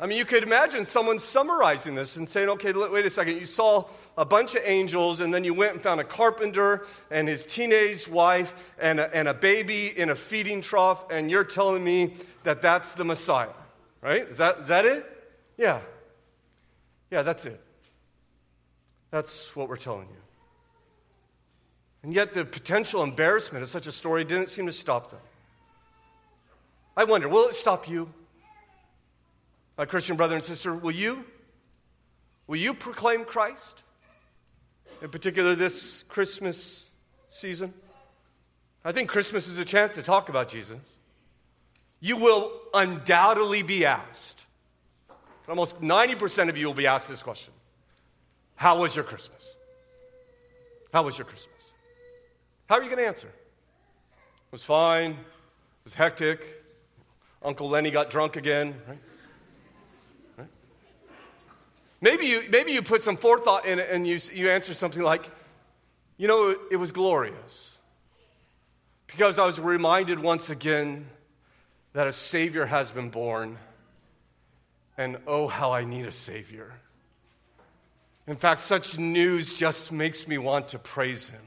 I 0.00 0.06
mean, 0.06 0.16
you 0.16 0.24
could 0.24 0.44
imagine 0.44 0.86
someone 0.86 1.18
summarizing 1.18 1.96
this 1.96 2.16
and 2.16 2.28
saying, 2.28 2.48
okay, 2.50 2.72
wait 2.72 3.04
a 3.04 3.10
second, 3.10 3.38
you 3.38 3.46
saw 3.46 3.84
a 4.16 4.24
bunch 4.24 4.54
of 4.54 4.62
angels, 4.64 5.18
and 5.18 5.34
then 5.34 5.42
you 5.42 5.54
went 5.54 5.72
and 5.72 5.82
found 5.82 6.00
a 6.00 6.04
carpenter 6.04 6.86
and 7.10 7.26
his 7.26 7.44
teenage 7.44 8.06
wife 8.06 8.54
and 8.78 9.00
a, 9.00 9.12
and 9.14 9.26
a 9.26 9.34
baby 9.34 9.98
in 9.98 10.10
a 10.10 10.14
feeding 10.14 10.60
trough, 10.60 11.04
and 11.10 11.30
you're 11.30 11.44
telling 11.44 11.82
me 11.82 12.14
that 12.44 12.62
that's 12.62 12.94
the 12.94 13.04
Messiah, 13.04 13.48
right? 14.00 14.28
Is 14.28 14.36
that, 14.36 14.60
is 14.60 14.68
that 14.68 14.84
it? 14.84 15.04
Yeah. 15.56 15.80
Yeah, 17.10 17.22
that's 17.22 17.44
it. 17.44 17.60
That's 19.10 19.54
what 19.56 19.68
we're 19.68 19.76
telling 19.76 20.08
you. 20.08 20.16
And 22.04 22.14
yet, 22.14 22.34
the 22.34 22.44
potential 22.44 23.02
embarrassment 23.02 23.64
of 23.64 23.70
such 23.70 23.88
a 23.88 23.92
story 23.92 24.22
didn't 24.22 24.50
seem 24.50 24.66
to 24.66 24.72
stop 24.72 25.10
them. 25.10 25.20
I 26.96 27.02
wonder, 27.04 27.28
will 27.28 27.48
it 27.48 27.54
stop 27.54 27.88
you? 27.88 28.12
My 29.78 29.86
Christian 29.86 30.16
brother 30.16 30.34
and 30.34 30.44
sister, 30.44 30.74
will 30.74 30.90
you? 30.90 31.24
Will 32.46 32.56
you 32.56 32.74
proclaim 32.74 33.24
Christ? 33.24 33.84
in 35.02 35.10
particular 35.10 35.54
this 35.54 36.04
Christmas 36.08 36.86
season? 37.30 37.72
I 38.84 38.92
think 38.92 39.08
Christmas 39.08 39.48
is 39.48 39.58
a 39.58 39.64
chance 39.64 39.94
to 39.94 40.02
talk 40.02 40.28
about 40.28 40.48
Jesus. 40.48 40.78
You 42.00 42.16
will 42.16 42.52
undoubtedly 42.74 43.62
be 43.62 43.84
asked. 43.84 44.40
Almost 45.48 45.80
90% 45.80 46.48
of 46.48 46.58
you 46.58 46.66
will 46.66 46.74
be 46.74 46.86
asked 46.86 47.08
this 47.08 47.22
question 47.22 47.54
How 48.56 48.80
was 48.80 48.94
your 48.94 49.04
Christmas? 49.04 49.56
How 50.92 51.02
was 51.02 51.18
your 51.18 51.26
Christmas? 51.26 51.72
How 52.68 52.76
are 52.76 52.82
you 52.82 52.88
going 52.88 52.98
to 52.98 53.06
answer? 53.06 53.28
It 53.28 54.52
was 54.52 54.62
fine. 54.62 55.12
It 55.12 55.84
was 55.84 55.94
hectic. 55.94 56.44
Uncle 57.42 57.68
Lenny 57.68 57.90
got 57.90 58.10
drunk 58.10 58.36
again, 58.36 58.74
right? 58.86 58.98
Maybe 62.00 62.26
you, 62.26 62.44
maybe 62.50 62.72
you 62.72 62.82
put 62.82 63.02
some 63.02 63.16
forethought 63.16 63.66
in 63.66 63.78
it 63.78 63.88
and 63.90 64.06
you, 64.06 64.18
you 64.32 64.50
answer 64.50 64.74
something 64.74 65.02
like, 65.02 65.28
you 66.16 66.28
know, 66.28 66.50
it, 66.50 66.58
it 66.72 66.76
was 66.76 66.92
glorious. 66.92 67.76
Because 69.06 69.38
I 69.38 69.44
was 69.44 69.58
reminded 69.58 70.20
once 70.20 70.50
again 70.50 71.06
that 71.94 72.06
a 72.06 72.12
Savior 72.12 72.66
has 72.66 72.90
been 72.90 73.10
born. 73.10 73.58
And 74.96 75.16
oh, 75.26 75.46
how 75.48 75.72
I 75.72 75.84
need 75.84 76.06
a 76.06 76.12
Savior. 76.12 76.72
In 78.26 78.36
fact, 78.36 78.60
such 78.60 78.98
news 78.98 79.54
just 79.54 79.90
makes 79.90 80.28
me 80.28 80.38
want 80.38 80.68
to 80.68 80.78
praise 80.78 81.28
Him, 81.28 81.40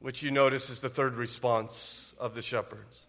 which 0.00 0.22
you 0.22 0.30
notice 0.30 0.70
is 0.70 0.80
the 0.80 0.88
third 0.88 1.14
response 1.14 2.12
of 2.18 2.34
the 2.34 2.42
shepherds. 2.42 3.06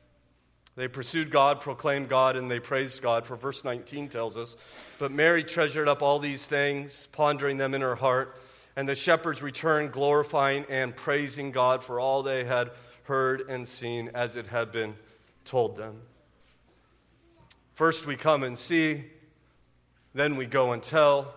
They 0.76 0.88
pursued 0.88 1.32
God, 1.32 1.60
proclaimed 1.60 2.08
God, 2.08 2.36
and 2.36 2.50
they 2.50 2.60
praised 2.60 3.02
God, 3.02 3.26
for 3.26 3.36
verse 3.36 3.64
19 3.64 4.08
tells 4.08 4.38
us. 4.38 4.56
But 5.00 5.12
Mary 5.12 5.44
treasured 5.44 5.88
up 5.88 6.02
all 6.02 6.20
these 6.20 6.46
things, 6.46 7.08
pondering 7.12 7.58
them 7.58 7.74
in 7.74 7.82
her 7.82 7.96
heart. 7.96 8.38
And 8.78 8.88
the 8.88 8.96
shepherds 8.96 9.42
returned, 9.42 9.92
glorifying 9.92 10.66
and 10.70 10.96
praising 10.96 11.52
God 11.52 11.84
for 11.84 12.00
all 12.00 12.24
they 12.24 12.46
had 12.46 12.72
heard 13.04 13.50
and 13.50 13.68
seen 13.68 14.12
as 14.14 14.38
it 14.38 14.48
had 14.48 14.72
been 14.72 14.96
told 15.44 15.76
them. 15.76 16.02
First 17.74 18.06
we 18.06 18.16
come 18.16 18.44
and 18.44 18.58
see, 18.58 19.04
then 20.14 20.38
we 20.38 20.46
go 20.46 20.72
and 20.72 20.82
tell, 20.82 21.34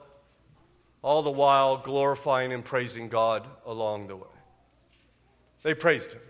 all 1.02 1.22
the 1.22 1.30
while 1.30 1.76
glorifying 1.76 2.52
and 2.52 2.64
praising 2.64 3.08
God 3.08 3.46
along 3.66 4.06
the 4.06 4.16
way. 4.16 4.26
They 5.62 5.74
praised 5.74 6.12
Him. 6.12 6.20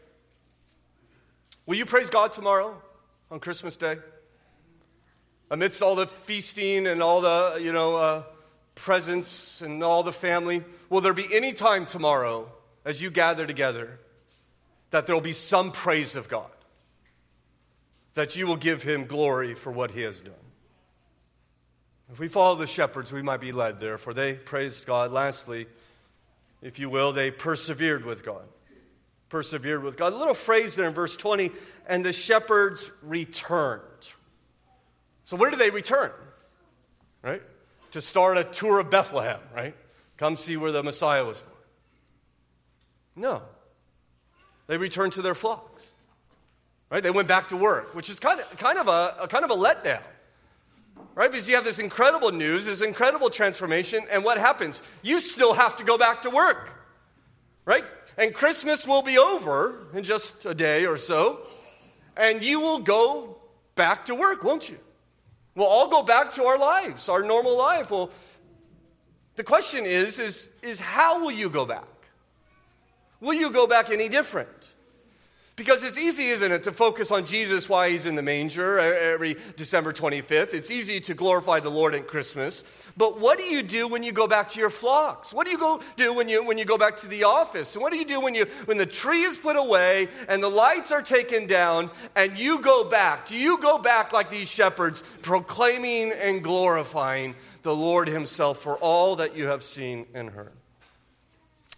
Will 1.67 1.77
you 1.77 1.87
praise 1.87 2.11
God 2.11 2.33
tomorrow? 2.33 2.81
On 3.35 3.41
Christmas 3.41 3.77
Day? 3.77 3.99
Amidst 5.51 5.83
all 5.83 5.97
the 5.97 6.07
feasting 6.07 6.87
and 6.87 7.03
all 7.03 7.21
the, 7.21 7.59
you 7.61 7.73
know, 7.73 7.97
uh, 7.97 8.23
presents 8.77 9.61
and 9.61 9.83
all 9.83 10.05
the 10.05 10.13
family, 10.13 10.63
will 10.89 11.01
there 11.01 11.13
be 11.13 11.27
any 11.35 11.53
time 11.53 11.85
tomorrow 11.85 12.49
as 12.85 13.03
you 13.03 13.11
gather 13.11 13.45
together 13.45 13.99
that 14.91 15.07
there 15.07 15.17
will 15.17 15.21
be 15.21 15.33
some 15.33 15.73
praise 15.73 16.15
of 16.15 16.29
God? 16.29 16.49
That 18.15 18.37
you 18.37 18.47
will 18.47 18.57
give 18.57 18.85
him 18.85 19.05
glory 19.05 19.55
for 19.55 19.73
what 19.73 19.91
he 19.91 20.03
has 20.03 20.21
done. 20.21 20.35
If 22.13 22.21
we 22.21 22.29
follow 22.29 22.55
the 22.55 22.69
shepherds, 22.69 23.13
we 23.13 23.23
might 23.23 23.41
be 23.41 23.51
led 23.51 23.81
there, 23.81 23.99
for 23.99 24.15
they 24.15 24.35
praised 24.35 24.87
God. 24.87 25.11
Lastly, 25.11 25.67
if 26.63 26.79
you 26.79 26.89
will, 26.89 27.13
they 27.13 27.33
persevered 27.33 28.05
with 28.05 28.25
God 28.25 28.45
persevered 29.35 29.83
with 29.83 29.97
God. 29.97 30.13
A 30.13 30.17
little 30.17 30.33
phrase 30.33 30.77
there 30.77 30.87
in 30.87 30.95
verse 30.95 31.17
20, 31.17 31.51
and 31.89 32.05
the 32.05 32.13
shepherds 32.13 32.93
returned. 33.03 33.83
So, 35.25 35.37
where 35.37 35.51
did 35.51 35.59
they 35.59 35.71
return? 35.71 36.13
Right? 37.21 37.43
To 37.91 38.01
start 38.01 38.39
a 38.39 38.45
tour 38.45 38.79
of 38.79 38.91
Bethlehem, 38.91 39.41
right? 39.53 39.75
Come 40.19 40.37
see 40.37 40.57
where 40.57 40.71
the 40.71 40.85
Messiah 40.85 41.25
was 41.25 41.41
born. 41.41 41.53
No. 43.17 43.43
They 44.69 44.77
returned 44.77 45.15
to 45.15 45.23
their 45.23 45.35
flocks. 45.35 45.85
Right? 46.89 47.03
They 47.03 47.11
went 47.11 47.27
back 47.27 47.49
to 47.49 47.57
work, 47.57 47.93
which 47.93 48.09
is 48.09 48.21
kind 48.21 48.39
of, 48.39 48.57
kind 48.57 48.79
of, 48.79 48.87
a, 48.87 49.17
a 49.23 49.27
kind 49.27 49.45
of 49.45 49.51
a 49.51 49.57
letdown. 49.57 50.05
Right? 51.17 51.29
Because 51.29 51.49
you 51.49 51.57
have 51.57 51.65
this 51.65 51.81
incredible 51.81 52.31
news, 52.31 52.67
this 52.67 52.83
incredible 52.83 53.31
transformation, 53.31 54.05
and 54.13 54.23
what 54.23 54.39
happens? 54.39 54.81
You 55.03 55.19
still 55.19 55.55
have 55.55 55.77
to 55.79 55.85
go 55.85 55.99
back 55.99 56.23
to 56.23 56.31
work. 56.31 56.71
Right? 57.65 57.85
And 58.17 58.33
Christmas 58.33 58.87
will 58.87 59.03
be 59.03 59.19
over 59.19 59.87
in 59.93 60.05
just 60.05 60.45
a 60.47 60.55
day 60.55 60.87
or 60.87 60.97
so, 60.97 61.41
and 62.17 62.45
you 62.45 62.61
will 62.61 62.79
go 62.79 63.39
back 63.75 64.07
to 64.07 64.15
work, 64.15 64.45
won't 64.45 64.69
you? 64.69 64.79
We'll 65.55 65.67
all 65.67 65.89
go 65.89 66.03
back 66.03 66.33
to 66.33 66.45
our 66.45 66.59
lives, 66.59 67.09
our 67.09 67.23
normal 67.23 67.57
life. 67.57 67.91
Well, 67.91 68.11
the 69.37 69.45
question 69.45 69.85
is, 69.85 70.19
is, 70.19 70.49
is 70.63 70.81
how 70.81 71.23
will 71.23 71.31
you 71.33 71.51
go 71.51 71.67
back? 71.67 71.85
Will 73.21 73.35
you 73.35 73.51
go 73.51 73.67
back 73.67 73.91
any 73.91 74.09
different? 74.09 74.69
Because 75.57 75.85
it's 75.85 75.97
easy, 75.97 76.31
isn't 76.31 76.51
it, 76.51 76.65
to 76.65 76.73
focus 76.73 77.13
on 77.13 77.25
Jesus 77.25 77.69
while 77.69 77.89
he's 77.89 78.07
in 78.07 78.17
the 78.17 78.23
manger 78.23 78.77
every 78.81 79.37
December 79.57 79.93
25th. 79.93 80.53
It's 80.53 80.69
easy 80.69 80.99
to 81.03 81.15
glorify 81.15 81.61
the 81.61 81.71
Lord 81.71 81.95
at 81.95 82.09
Christmas. 82.09 82.65
But 82.97 83.21
what 83.21 83.39
do 83.39 83.45
you 83.45 83.63
do 83.63 83.87
when 83.87 84.03
you 84.03 84.11
go 84.11 84.27
back 84.27 84.49
to 84.51 84.61
your 84.61 84.71
flocks? 84.71 85.33
What 85.33 85.47
do 85.47 85.53
you 85.53 85.59
go 85.59 85.81
do 85.97 86.13
when 86.13 86.29
you, 86.29 86.45
when 86.45 86.59
you 86.59 86.65
go 86.65 86.77
back 86.77 86.97
to 86.99 87.07
the 87.07 87.23
office? 87.23 87.77
And 87.77 87.83
what 87.83 87.93
do 87.93 87.99
you 88.01 88.05
do 88.05 88.19
when, 88.19 88.35
you, 88.35 88.47
when 88.65 88.79
the 88.79 88.87
tree 88.87 89.23
is 89.23 89.39
put 89.39 89.55
away 89.55 90.09
and 90.27 90.43
the 90.43 90.51
lights 90.51 90.91
are 90.91 91.03
taken 91.03 91.47
down 91.47 91.89
and 92.17 92.37
you 92.37 92.59
go 92.59 92.83
back? 92.83 93.27
Do 93.27 93.37
you 93.37 93.59
go 93.59 93.79
back 93.79 94.13
like 94.13 94.31
these 94.31 94.49
shepherds, 94.49 95.05
proclaiming 95.23 96.11
and 96.11 96.43
glorifying 96.43 97.37
the 97.63 97.75
Lord 97.75 98.09
himself 98.09 98.59
for 98.59 98.77
all 98.79 99.15
that 99.17 99.37
you 99.37 99.47
have 99.47 99.63
seen 99.63 100.07
and 100.15 100.31
heard? 100.31 100.53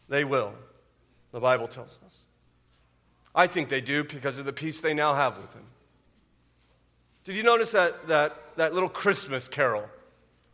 They 0.08 0.24
will, 0.24 0.54
the 1.32 1.40
Bible 1.40 1.68
tells 1.68 1.98
us. 2.05 2.05
I 3.36 3.46
think 3.46 3.68
they 3.68 3.82
do 3.82 4.02
because 4.02 4.38
of 4.38 4.46
the 4.46 4.52
peace 4.52 4.80
they 4.80 4.94
now 4.94 5.14
have 5.14 5.36
with 5.36 5.52
Him. 5.52 5.66
Did 7.24 7.36
you 7.36 7.42
notice 7.42 7.72
that, 7.72 8.08
that, 8.08 8.56
that 8.56 8.72
little 8.72 8.88
Christmas 8.88 9.46
carol 9.46 9.84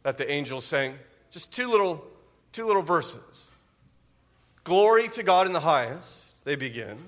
that 0.03 0.18
the 0.18 0.29
angels 0.29 0.64
sang? 0.64 0.95
Just 1.31 1.53
two 1.53 1.71
little, 1.71 2.05
two 2.51 2.66
little 2.66 2.83
verses. 2.83 3.47
Glory 4.64 5.09
to 5.11 5.23
God 5.23 5.47
in 5.47 5.53
the 5.53 5.61
highest, 5.61 6.35
they 6.45 6.57
begin. 6.57 6.99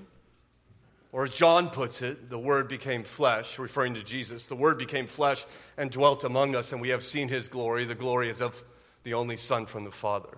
Or 1.11 1.23
as 1.23 1.33
John 1.33 1.69
puts 1.69 2.01
it, 2.01 2.29
the 2.29 2.39
Word 2.39 2.67
became 2.67 3.03
flesh, 3.03 3.59
referring 3.59 3.95
to 3.95 4.03
Jesus. 4.03 4.47
The 4.47 4.55
Word 4.55 4.77
became 4.77 5.07
flesh 5.07 5.45
and 5.77 5.91
dwelt 5.91 6.23
among 6.23 6.55
us, 6.55 6.71
and 6.71 6.81
we 6.81 6.89
have 6.89 7.03
seen 7.03 7.27
His 7.27 7.47
glory. 7.47 7.85
The 7.85 7.95
glory 7.95 8.29
is 8.29 8.41
of 8.41 8.63
the 9.03 9.13
only 9.13 9.35
Son 9.35 9.65
from 9.65 9.83
the 9.83 9.91
Father. 9.91 10.37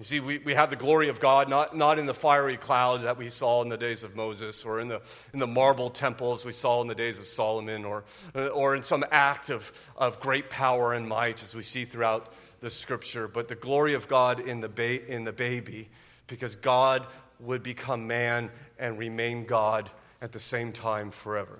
You 0.00 0.04
see, 0.04 0.20
we, 0.20 0.38
we 0.38 0.54
have 0.54 0.70
the 0.70 0.76
glory 0.76 1.10
of 1.10 1.20
God 1.20 1.50
not, 1.50 1.76
not 1.76 1.98
in 1.98 2.06
the 2.06 2.14
fiery 2.14 2.56
cloud 2.56 3.02
that 3.02 3.18
we 3.18 3.28
saw 3.28 3.60
in 3.60 3.68
the 3.68 3.76
days 3.76 4.02
of 4.02 4.16
Moses 4.16 4.64
or 4.64 4.80
in 4.80 4.88
the, 4.88 5.02
in 5.34 5.38
the 5.38 5.46
marble 5.46 5.90
temples 5.90 6.42
we 6.42 6.52
saw 6.52 6.80
in 6.80 6.88
the 6.88 6.94
days 6.94 7.18
of 7.18 7.26
Solomon 7.26 7.84
or, 7.84 8.04
uh, 8.34 8.46
or 8.46 8.74
in 8.74 8.82
some 8.82 9.04
act 9.10 9.50
of, 9.50 9.70
of 9.98 10.18
great 10.18 10.48
power 10.48 10.94
and 10.94 11.06
might 11.06 11.42
as 11.42 11.54
we 11.54 11.62
see 11.62 11.84
throughout 11.84 12.32
the 12.60 12.70
scripture, 12.70 13.28
but 13.28 13.48
the 13.48 13.54
glory 13.54 13.92
of 13.92 14.08
God 14.08 14.40
in 14.40 14.62
the, 14.62 14.70
ba- 14.70 15.06
in 15.06 15.24
the 15.24 15.34
baby 15.34 15.90
because 16.28 16.56
God 16.56 17.06
would 17.38 17.62
become 17.62 18.06
man 18.06 18.50
and 18.78 18.98
remain 18.98 19.44
God 19.44 19.90
at 20.22 20.32
the 20.32 20.40
same 20.40 20.72
time 20.72 21.10
forever. 21.10 21.58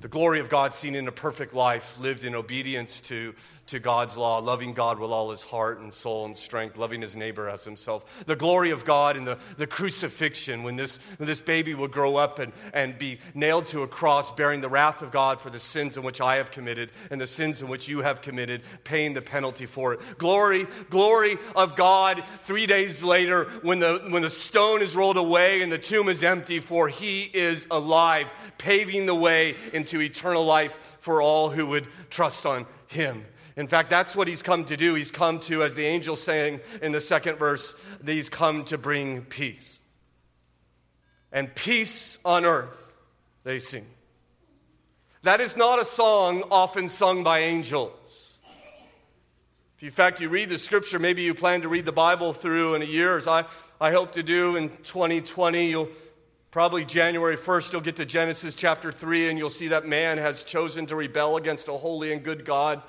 The 0.00 0.08
glory 0.08 0.40
of 0.40 0.48
God 0.48 0.72
seen 0.72 0.94
in 0.94 1.08
a 1.08 1.12
perfect 1.12 1.52
life, 1.52 1.98
lived 2.00 2.24
in 2.24 2.34
obedience 2.34 3.00
to, 3.00 3.34
to 3.70 3.78
God's 3.78 4.16
law, 4.16 4.38
loving 4.38 4.72
God 4.72 4.98
with 4.98 5.10
all 5.10 5.30
his 5.30 5.42
heart 5.42 5.80
and 5.80 5.92
soul 5.92 6.26
and 6.26 6.36
strength, 6.36 6.76
loving 6.76 7.00
his 7.00 7.16
neighbor 7.16 7.48
as 7.48 7.64
himself. 7.64 8.04
The 8.26 8.36
glory 8.36 8.70
of 8.70 8.84
God 8.84 9.16
in 9.16 9.24
the, 9.24 9.38
the 9.56 9.66
crucifixion, 9.66 10.62
when 10.62 10.76
this, 10.76 10.98
when 11.18 11.26
this 11.26 11.40
baby 11.40 11.74
would 11.74 11.92
grow 11.92 12.16
up 12.16 12.38
and, 12.38 12.52
and 12.74 12.98
be 12.98 13.18
nailed 13.34 13.66
to 13.66 13.82
a 13.82 13.86
cross, 13.86 14.32
bearing 14.32 14.60
the 14.60 14.68
wrath 14.68 15.02
of 15.02 15.10
God 15.10 15.40
for 15.40 15.50
the 15.50 15.58
sins 15.58 15.96
in 15.96 16.02
which 16.02 16.20
I 16.20 16.36
have 16.36 16.50
committed 16.50 16.90
and 17.10 17.20
the 17.20 17.26
sins 17.26 17.62
in 17.62 17.68
which 17.68 17.88
you 17.88 18.00
have 18.00 18.22
committed, 18.22 18.62
paying 18.84 19.14
the 19.14 19.22
penalty 19.22 19.66
for 19.66 19.94
it. 19.94 20.00
Glory, 20.18 20.66
glory 20.90 21.38
of 21.54 21.76
God 21.76 22.22
three 22.42 22.66
days 22.66 23.02
later 23.02 23.44
when 23.62 23.78
the, 23.78 24.04
when 24.08 24.22
the 24.22 24.30
stone 24.30 24.82
is 24.82 24.96
rolled 24.96 25.16
away 25.16 25.62
and 25.62 25.70
the 25.70 25.78
tomb 25.78 26.08
is 26.08 26.24
empty, 26.24 26.58
for 26.58 26.88
he 26.88 27.22
is 27.22 27.66
alive, 27.70 28.26
paving 28.58 29.06
the 29.06 29.14
way 29.14 29.54
into 29.72 30.00
eternal 30.00 30.44
life 30.44 30.96
for 31.00 31.22
all 31.22 31.50
who 31.50 31.66
would 31.66 31.86
trust 32.10 32.46
on 32.46 32.66
him. 32.88 33.24
In 33.60 33.68
fact, 33.68 33.90
that's 33.90 34.16
what 34.16 34.26
he's 34.26 34.40
come 34.40 34.64
to 34.64 34.76
do. 34.76 34.94
He's 34.94 35.10
come 35.10 35.38
to, 35.40 35.62
as 35.62 35.74
the 35.74 35.84
angel 35.84 36.16
saying 36.16 36.60
in 36.80 36.92
the 36.92 37.00
second 37.00 37.36
verse, 37.36 37.74
he's 38.04 38.30
come 38.30 38.64
to 38.64 38.78
bring 38.78 39.22
peace. 39.22 39.80
And 41.30 41.54
peace 41.54 42.18
on 42.24 42.46
earth, 42.46 42.94
they 43.44 43.58
sing. 43.58 43.84
That 45.24 45.42
is 45.42 45.58
not 45.58 45.78
a 45.78 45.84
song 45.84 46.44
often 46.50 46.88
sung 46.88 47.22
by 47.22 47.40
angels. 47.40 48.38
If, 49.76 49.82
in 49.82 49.90
fact, 49.90 50.22
you 50.22 50.30
read 50.30 50.48
the 50.48 50.58
scripture, 50.58 50.98
maybe 50.98 51.20
you 51.20 51.34
plan 51.34 51.60
to 51.60 51.68
read 51.68 51.84
the 51.84 51.92
Bible 51.92 52.32
through 52.32 52.76
in 52.76 52.82
a 52.82 52.86
year, 52.86 53.18
as 53.18 53.28
I, 53.28 53.44
I 53.78 53.92
hope 53.92 54.12
to 54.12 54.22
do 54.22 54.56
in 54.56 54.70
2020, 54.84 55.68
you'll 55.68 55.90
Probably 56.50 56.84
January 56.84 57.36
1st, 57.36 57.72
you'll 57.72 57.80
get 57.80 57.94
to 57.96 58.04
Genesis 58.04 58.56
chapter 58.56 58.90
3, 58.90 59.28
and 59.28 59.38
you'll 59.38 59.50
see 59.50 59.68
that 59.68 59.86
man 59.86 60.18
has 60.18 60.42
chosen 60.42 60.84
to 60.86 60.96
rebel 60.96 61.36
against 61.36 61.68
a 61.68 61.72
holy 61.72 62.12
and 62.12 62.24
good 62.24 62.44
God. 62.44 62.82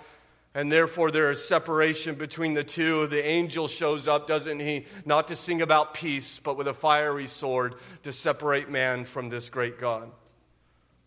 And 0.53 0.69
therefore, 0.69 1.11
there 1.11 1.31
is 1.31 1.43
separation 1.43 2.15
between 2.15 2.53
the 2.53 2.63
two. 2.63 3.07
The 3.07 3.25
angel 3.25 3.69
shows 3.69 4.07
up, 4.07 4.27
doesn't 4.27 4.59
he? 4.59 4.85
Not 5.05 5.29
to 5.29 5.35
sing 5.35 5.61
about 5.61 5.93
peace, 5.93 6.39
but 6.39 6.57
with 6.57 6.67
a 6.67 6.73
fiery 6.73 7.27
sword 7.27 7.75
to 8.03 8.11
separate 8.11 8.69
man 8.69 9.05
from 9.05 9.29
this 9.29 9.49
great 9.49 9.79
God. 9.79 10.11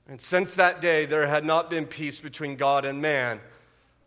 And 0.08 0.18
since 0.20 0.54
that 0.54 0.80
day, 0.80 1.04
there 1.04 1.26
had 1.26 1.44
not 1.44 1.68
been 1.68 1.84
peace 1.84 2.20
between 2.20 2.56
God 2.56 2.86
and 2.86 3.02
man. 3.02 3.40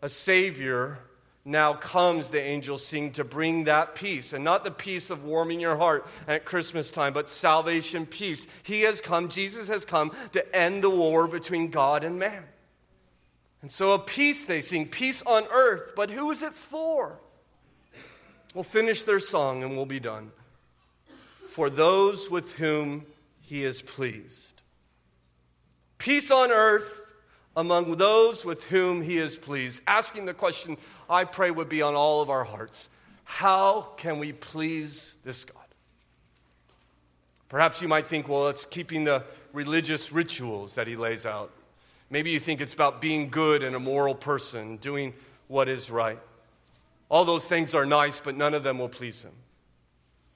A 0.02 0.08
Savior 0.08 0.98
now 1.44 1.72
comes, 1.72 2.30
the 2.30 2.40
angels 2.40 2.84
sing, 2.84 3.12
to 3.12 3.24
bring 3.24 3.64
that 3.64 3.94
peace. 3.94 4.32
And 4.32 4.44
not 4.44 4.64
the 4.64 4.70
peace 4.70 5.08
of 5.08 5.24
warming 5.24 5.60
your 5.60 5.76
heart 5.76 6.06
at 6.26 6.44
Christmas 6.44 6.90
time, 6.90 7.12
but 7.12 7.28
salvation 7.28 8.06
peace. 8.06 8.46
He 8.64 8.82
has 8.82 9.00
come, 9.00 9.28
Jesus 9.28 9.68
has 9.68 9.84
come 9.84 10.12
to 10.32 10.56
end 10.56 10.82
the 10.82 10.90
war 10.90 11.28
between 11.28 11.70
God 11.70 12.02
and 12.02 12.18
man. 12.18 12.44
And 13.62 13.72
so 13.72 13.92
a 13.92 13.98
peace 13.98 14.46
they 14.46 14.60
sing, 14.60 14.86
peace 14.86 15.22
on 15.22 15.46
earth. 15.50 15.92
But 15.96 16.10
who 16.10 16.30
is 16.30 16.42
it 16.42 16.54
for? 16.54 17.18
We'll 18.54 18.64
finish 18.64 19.02
their 19.02 19.20
song 19.20 19.62
and 19.62 19.76
we'll 19.76 19.86
be 19.86 20.00
done. 20.00 20.30
For 21.48 21.68
those 21.70 22.30
with 22.30 22.54
whom 22.54 23.04
he 23.40 23.64
is 23.64 23.82
pleased. 23.82 24.62
Peace 25.98 26.30
on 26.30 26.52
earth 26.52 27.12
among 27.56 27.96
those 27.96 28.44
with 28.44 28.64
whom 28.64 29.02
he 29.02 29.18
is 29.18 29.36
pleased. 29.36 29.82
Asking 29.86 30.26
the 30.26 30.34
question, 30.34 30.76
I 31.10 31.24
pray, 31.24 31.50
would 31.50 31.68
be 31.68 31.82
on 31.82 31.94
all 31.94 32.22
of 32.22 32.30
our 32.30 32.44
hearts 32.44 32.88
how 33.30 33.82
can 33.98 34.18
we 34.18 34.32
please 34.32 35.16
this 35.22 35.44
God? 35.44 35.56
Perhaps 37.50 37.82
you 37.82 37.86
might 37.86 38.06
think, 38.06 38.26
well, 38.26 38.48
it's 38.48 38.64
keeping 38.64 39.04
the 39.04 39.22
religious 39.52 40.10
rituals 40.10 40.76
that 40.76 40.86
he 40.86 40.96
lays 40.96 41.26
out. 41.26 41.50
Maybe 42.10 42.30
you 42.30 42.40
think 42.40 42.60
it's 42.60 42.74
about 42.74 43.00
being 43.00 43.28
good 43.28 43.62
and 43.62 43.76
a 43.76 43.80
moral 43.80 44.14
person, 44.14 44.76
doing 44.78 45.14
what 45.46 45.68
is 45.68 45.90
right. 45.90 46.18
All 47.10 47.24
those 47.24 47.46
things 47.46 47.74
are 47.74 47.86
nice, 47.86 48.20
but 48.20 48.36
none 48.36 48.54
of 48.54 48.62
them 48.62 48.78
will 48.78 48.88
please 48.88 49.22
him. 49.22 49.32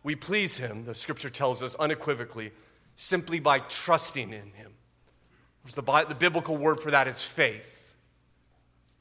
We 0.03 0.17
please 0.17 0.59
him, 0.59 0.85
the 0.85 0.95
scripture 0.95 1.31
tells 1.31 1.63
us 1.63 1.75
unequivocally, 1.77 2.53
simply 2.97 3.41
by 3.41 3.61
trusting 3.61 4.33
in 4.33 4.53
him. 4.53 4.73
The, 5.75 6.05
the 6.09 6.15
biblical 6.15 6.57
word 6.57 6.81
for 6.81 6.91
that 6.91 7.07
is 7.07 7.23
faith. 7.23 7.95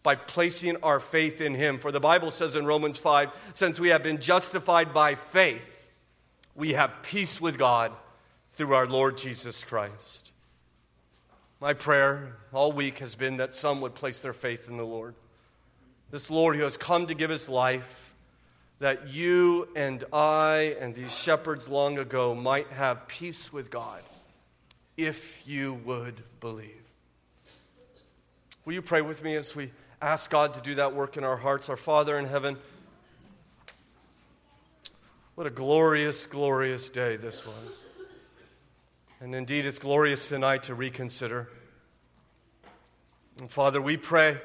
By 0.03 0.15
placing 0.15 0.77
our 0.83 0.99
faith 0.99 1.41
in 1.41 1.53
Him. 1.53 1.79
For 1.79 1.91
the 1.91 1.99
Bible 1.99 2.31
says 2.31 2.55
in 2.55 2.65
Romans 2.65 2.97
5 2.97 3.29
since 3.53 3.79
we 3.79 3.89
have 3.89 4.03
been 4.03 4.19
justified 4.19 4.93
by 4.93 5.15
faith, 5.15 5.89
we 6.55 6.73
have 6.73 6.91
peace 7.03 7.39
with 7.39 7.57
God 7.57 7.91
through 8.53 8.73
our 8.73 8.87
Lord 8.87 9.17
Jesus 9.17 9.63
Christ. 9.63 10.30
My 11.61 11.75
prayer 11.75 12.37
all 12.51 12.71
week 12.71 12.97
has 12.99 13.13
been 13.13 13.37
that 13.37 13.53
some 13.53 13.81
would 13.81 13.93
place 13.93 14.19
their 14.19 14.33
faith 14.33 14.67
in 14.67 14.77
the 14.77 14.83
Lord. 14.83 15.13
This 16.09 16.31
Lord 16.31 16.55
who 16.55 16.63
has 16.63 16.75
come 16.75 17.05
to 17.05 17.13
give 17.13 17.29
His 17.29 17.47
life, 17.47 18.15
that 18.79 19.09
you 19.09 19.67
and 19.75 20.03
I 20.11 20.75
and 20.79 20.95
these 20.95 21.15
shepherds 21.15 21.67
long 21.67 21.99
ago 21.99 22.33
might 22.33 22.65
have 22.69 23.07
peace 23.07 23.53
with 23.53 23.69
God 23.69 24.01
if 24.97 25.47
you 25.47 25.75
would 25.85 26.23
believe. 26.39 26.81
Will 28.65 28.73
you 28.73 28.81
pray 28.81 29.01
with 29.01 29.23
me 29.23 29.35
as 29.35 29.55
we 29.55 29.71
ask 30.01 30.31
God 30.31 30.55
to 30.55 30.61
do 30.61 30.73
that 30.75 30.95
work 30.95 31.15
in 31.15 31.23
our 31.23 31.37
hearts? 31.37 31.69
Our 31.69 31.77
Father 31.77 32.17
in 32.17 32.25
heaven, 32.25 32.57
What 35.35 35.45
a 35.45 35.51
glorious, 35.51 36.25
glorious 36.25 36.89
day 36.89 37.17
this 37.17 37.45
was. 37.45 37.90
And 39.21 39.35
indeed, 39.35 39.67
it's 39.67 39.77
glorious 39.77 40.29
tonight 40.29 40.63
to 40.63 40.73
reconsider. 40.73 41.47
And 43.39 43.51
Father, 43.51 43.79
we 43.79 43.95
pray 43.95 44.41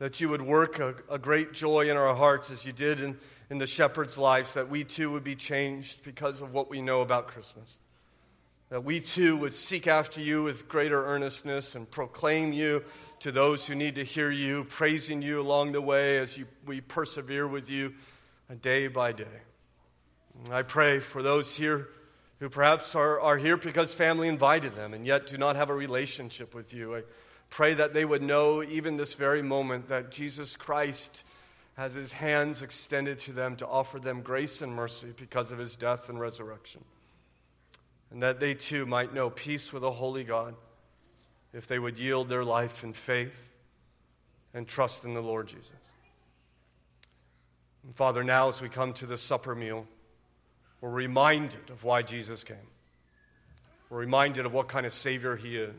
that 0.00 0.20
you 0.20 0.28
would 0.28 0.42
work 0.42 0.80
a, 0.80 0.96
a, 1.08 1.20
great 1.20 1.52
joy 1.52 1.88
in 1.88 1.96
our 1.96 2.16
hearts 2.16 2.50
as 2.50 2.66
you 2.66 2.72
did 2.72 3.00
in, 3.00 3.16
in 3.48 3.58
the 3.58 3.66
shepherds' 3.68 4.18
lives, 4.18 4.54
that 4.54 4.68
we 4.68 4.82
too 4.82 5.12
would 5.12 5.22
be 5.22 5.36
changed 5.36 6.02
because 6.02 6.40
of 6.40 6.52
what 6.52 6.68
we 6.68 6.82
know 6.82 7.00
about 7.00 7.28
Christmas. 7.28 7.78
That 8.70 8.82
we 8.82 8.98
too 8.98 9.36
would 9.36 9.54
seek 9.54 9.86
after 9.86 10.20
you 10.20 10.42
with 10.42 10.68
greater 10.68 11.04
earnestness 11.06 11.76
and 11.76 11.88
proclaim 11.88 12.52
you 12.52 12.82
to 13.20 13.30
those 13.30 13.68
who 13.68 13.76
need 13.76 13.94
to 13.94 14.04
hear 14.04 14.32
you, 14.32 14.64
praising 14.64 15.22
you 15.22 15.40
along 15.40 15.70
the 15.70 15.80
way 15.80 16.18
as 16.18 16.36
you, 16.36 16.46
we 16.66 16.80
persevere 16.80 17.46
with 17.46 17.70
you 17.70 17.94
uh, 18.50 18.56
day 18.60 18.88
by 18.88 19.12
day. 19.12 19.26
I 20.50 20.62
pray 20.62 20.98
for 20.98 21.22
those 21.22 21.54
here 21.54 21.90
who 22.40 22.48
perhaps 22.48 22.94
are, 22.94 23.20
are 23.20 23.36
here 23.36 23.56
because 23.56 23.92
family 23.92 24.28
invited 24.28 24.74
them 24.74 24.94
and 24.94 25.06
yet 25.06 25.26
do 25.26 25.38
not 25.38 25.56
have 25.56 25.70
a 25.70 25.74
relationship 25.74 26.54
with 26.54 26.72
you. 26.72 26.96
I 26.96 27.02
pray 27.50 27.74
that 27.74 27.94
they 27.94 28.04
would 28.04 28.22
know, 28.22 28.62
even 28.62 28.96
this 28.96 29.14
very 29.14 29.42
moment, 29.42 29.88
that 29.88 30.10
Jesus 30.10 30.56
Christ 30.56 31.24
has 31.76 31.94
his 31.94 32.12
hands 32.12 32.62
extended 32.62 33.18
to 33.20 33.32
them 33.32 33.56
to 33.56 33.66
offer 33.66 33.98
them 33.98 34.20
grace 34.20 34.62
and 34.62 34.72
mercy 34.72 35.12
because 35.16 35.50
of 35.50 35.58
his 35.58 35.76
death 35.76 36.08
and 36.08 36.18
resurrection. 36.18 36.84
And 38.10 38.22
that 38.22 38.40
they 38.40 38.54
too 38.54 38.86
might 38.86 39.14
know 39.14 39.30
peace 39.30 39.72
with 39.72 39.84
a 39.84 39.90
holy 39.90 40.24
God 40.24 40.54
if 41.52 41.66
they 41.66 41.78
would 41.78 41.98
yield 41.98 42.28
their 42.28 42.44
life 42.44 42.84
in 42.84 42.92
faith 42.92 43.48
and 44.54 44.66
trust 44.66 45.04
in 45.04 45.14
the 45.14 45.20
Lord 45.20 45.48
Jesus. 45.48 45.70
And 47.84 47.94
Father, 47.94 48.22
now 48.22 48.48
as 48.48 48.60
we 48.60 48.68
come 48.68 48.92
to 48.94 49.06
the 49.06 49.18
supper 49.18 49.54
meal, 49.54 49.86
we're 50.80 50.90
reminded 50.90 51.70
of 51.70 51.84
why 51.84 52.02
Jesus 52.02 52.44
came. 52.44 52.56
We're 53.90 53.98
reminded 53.98 54.46
of 54.46 54.52
what 54.52 54.68
kind 54.68 54.86
of 54.86 54.92
Savior 54.92 55.36
He 55.36 55.56
is. 55.56 55.74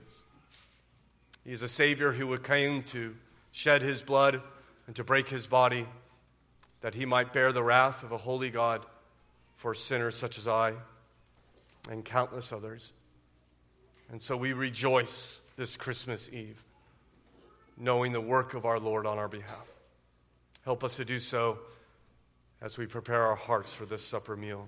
He 1.45 1.51
is 1.51 1.61
a 1.61 1.67
Savior 1.67 2.11
who 2.11 2.37
came 2.37 2.83
to 2.83 3.15
shed 3.51 3.81
His 3.81 4.01
blood 4.01 4.41
and 4.87 4.95
to 4.95 5.03
break 5.03 5.29
His 5.29 5.47
body 5.47 5.85
that 6.81 6.95
He 6.95 7.05
might 7.05 7.33
bear 7.33 7.51
the 7.51 7.63
wrath 7.63 8.03
of 8.03 8.11
a 8.11 8.17
holy 8.17 8.49
God 8.49 8.85
for 9.57 9.73
sinners 9.73 10.15
such 10.15 10.37
as 10.37 10.47
I 10.47 10.73
and 11.89 12.03
countless 12.03 12.51
others. 12.51 12.93
And 14.11 14.21
so 14.21 14.35
we 14.35 14.53
rejoice 14.53 15.41
this 15.55 15.77
Christmas 15.77 16.29
Eve, 16.31 16.61
knowing 17.77 18.11
the 18.11 18.21
work 18.21 18.53
of 18.53 18.65
our 18.65 18.79
Lord 18.79 19.05
on 19.05 19.17
our 19.17 19.27
behalf. 19.27 19.67
Help 20.65 20.83
us 20.83 20.95
to 20.97 21.05
do 21.05 21.19
so 21.19 21.59
as 22.61 22.77
we 22.77 22.85
prepare 22.85 23.23
our 23.23 23.35
hearts 23.35 23.71
for 23.71 23.85
this 23.85 24.05
supper 24.05 24.35
meal. 24.35 24.67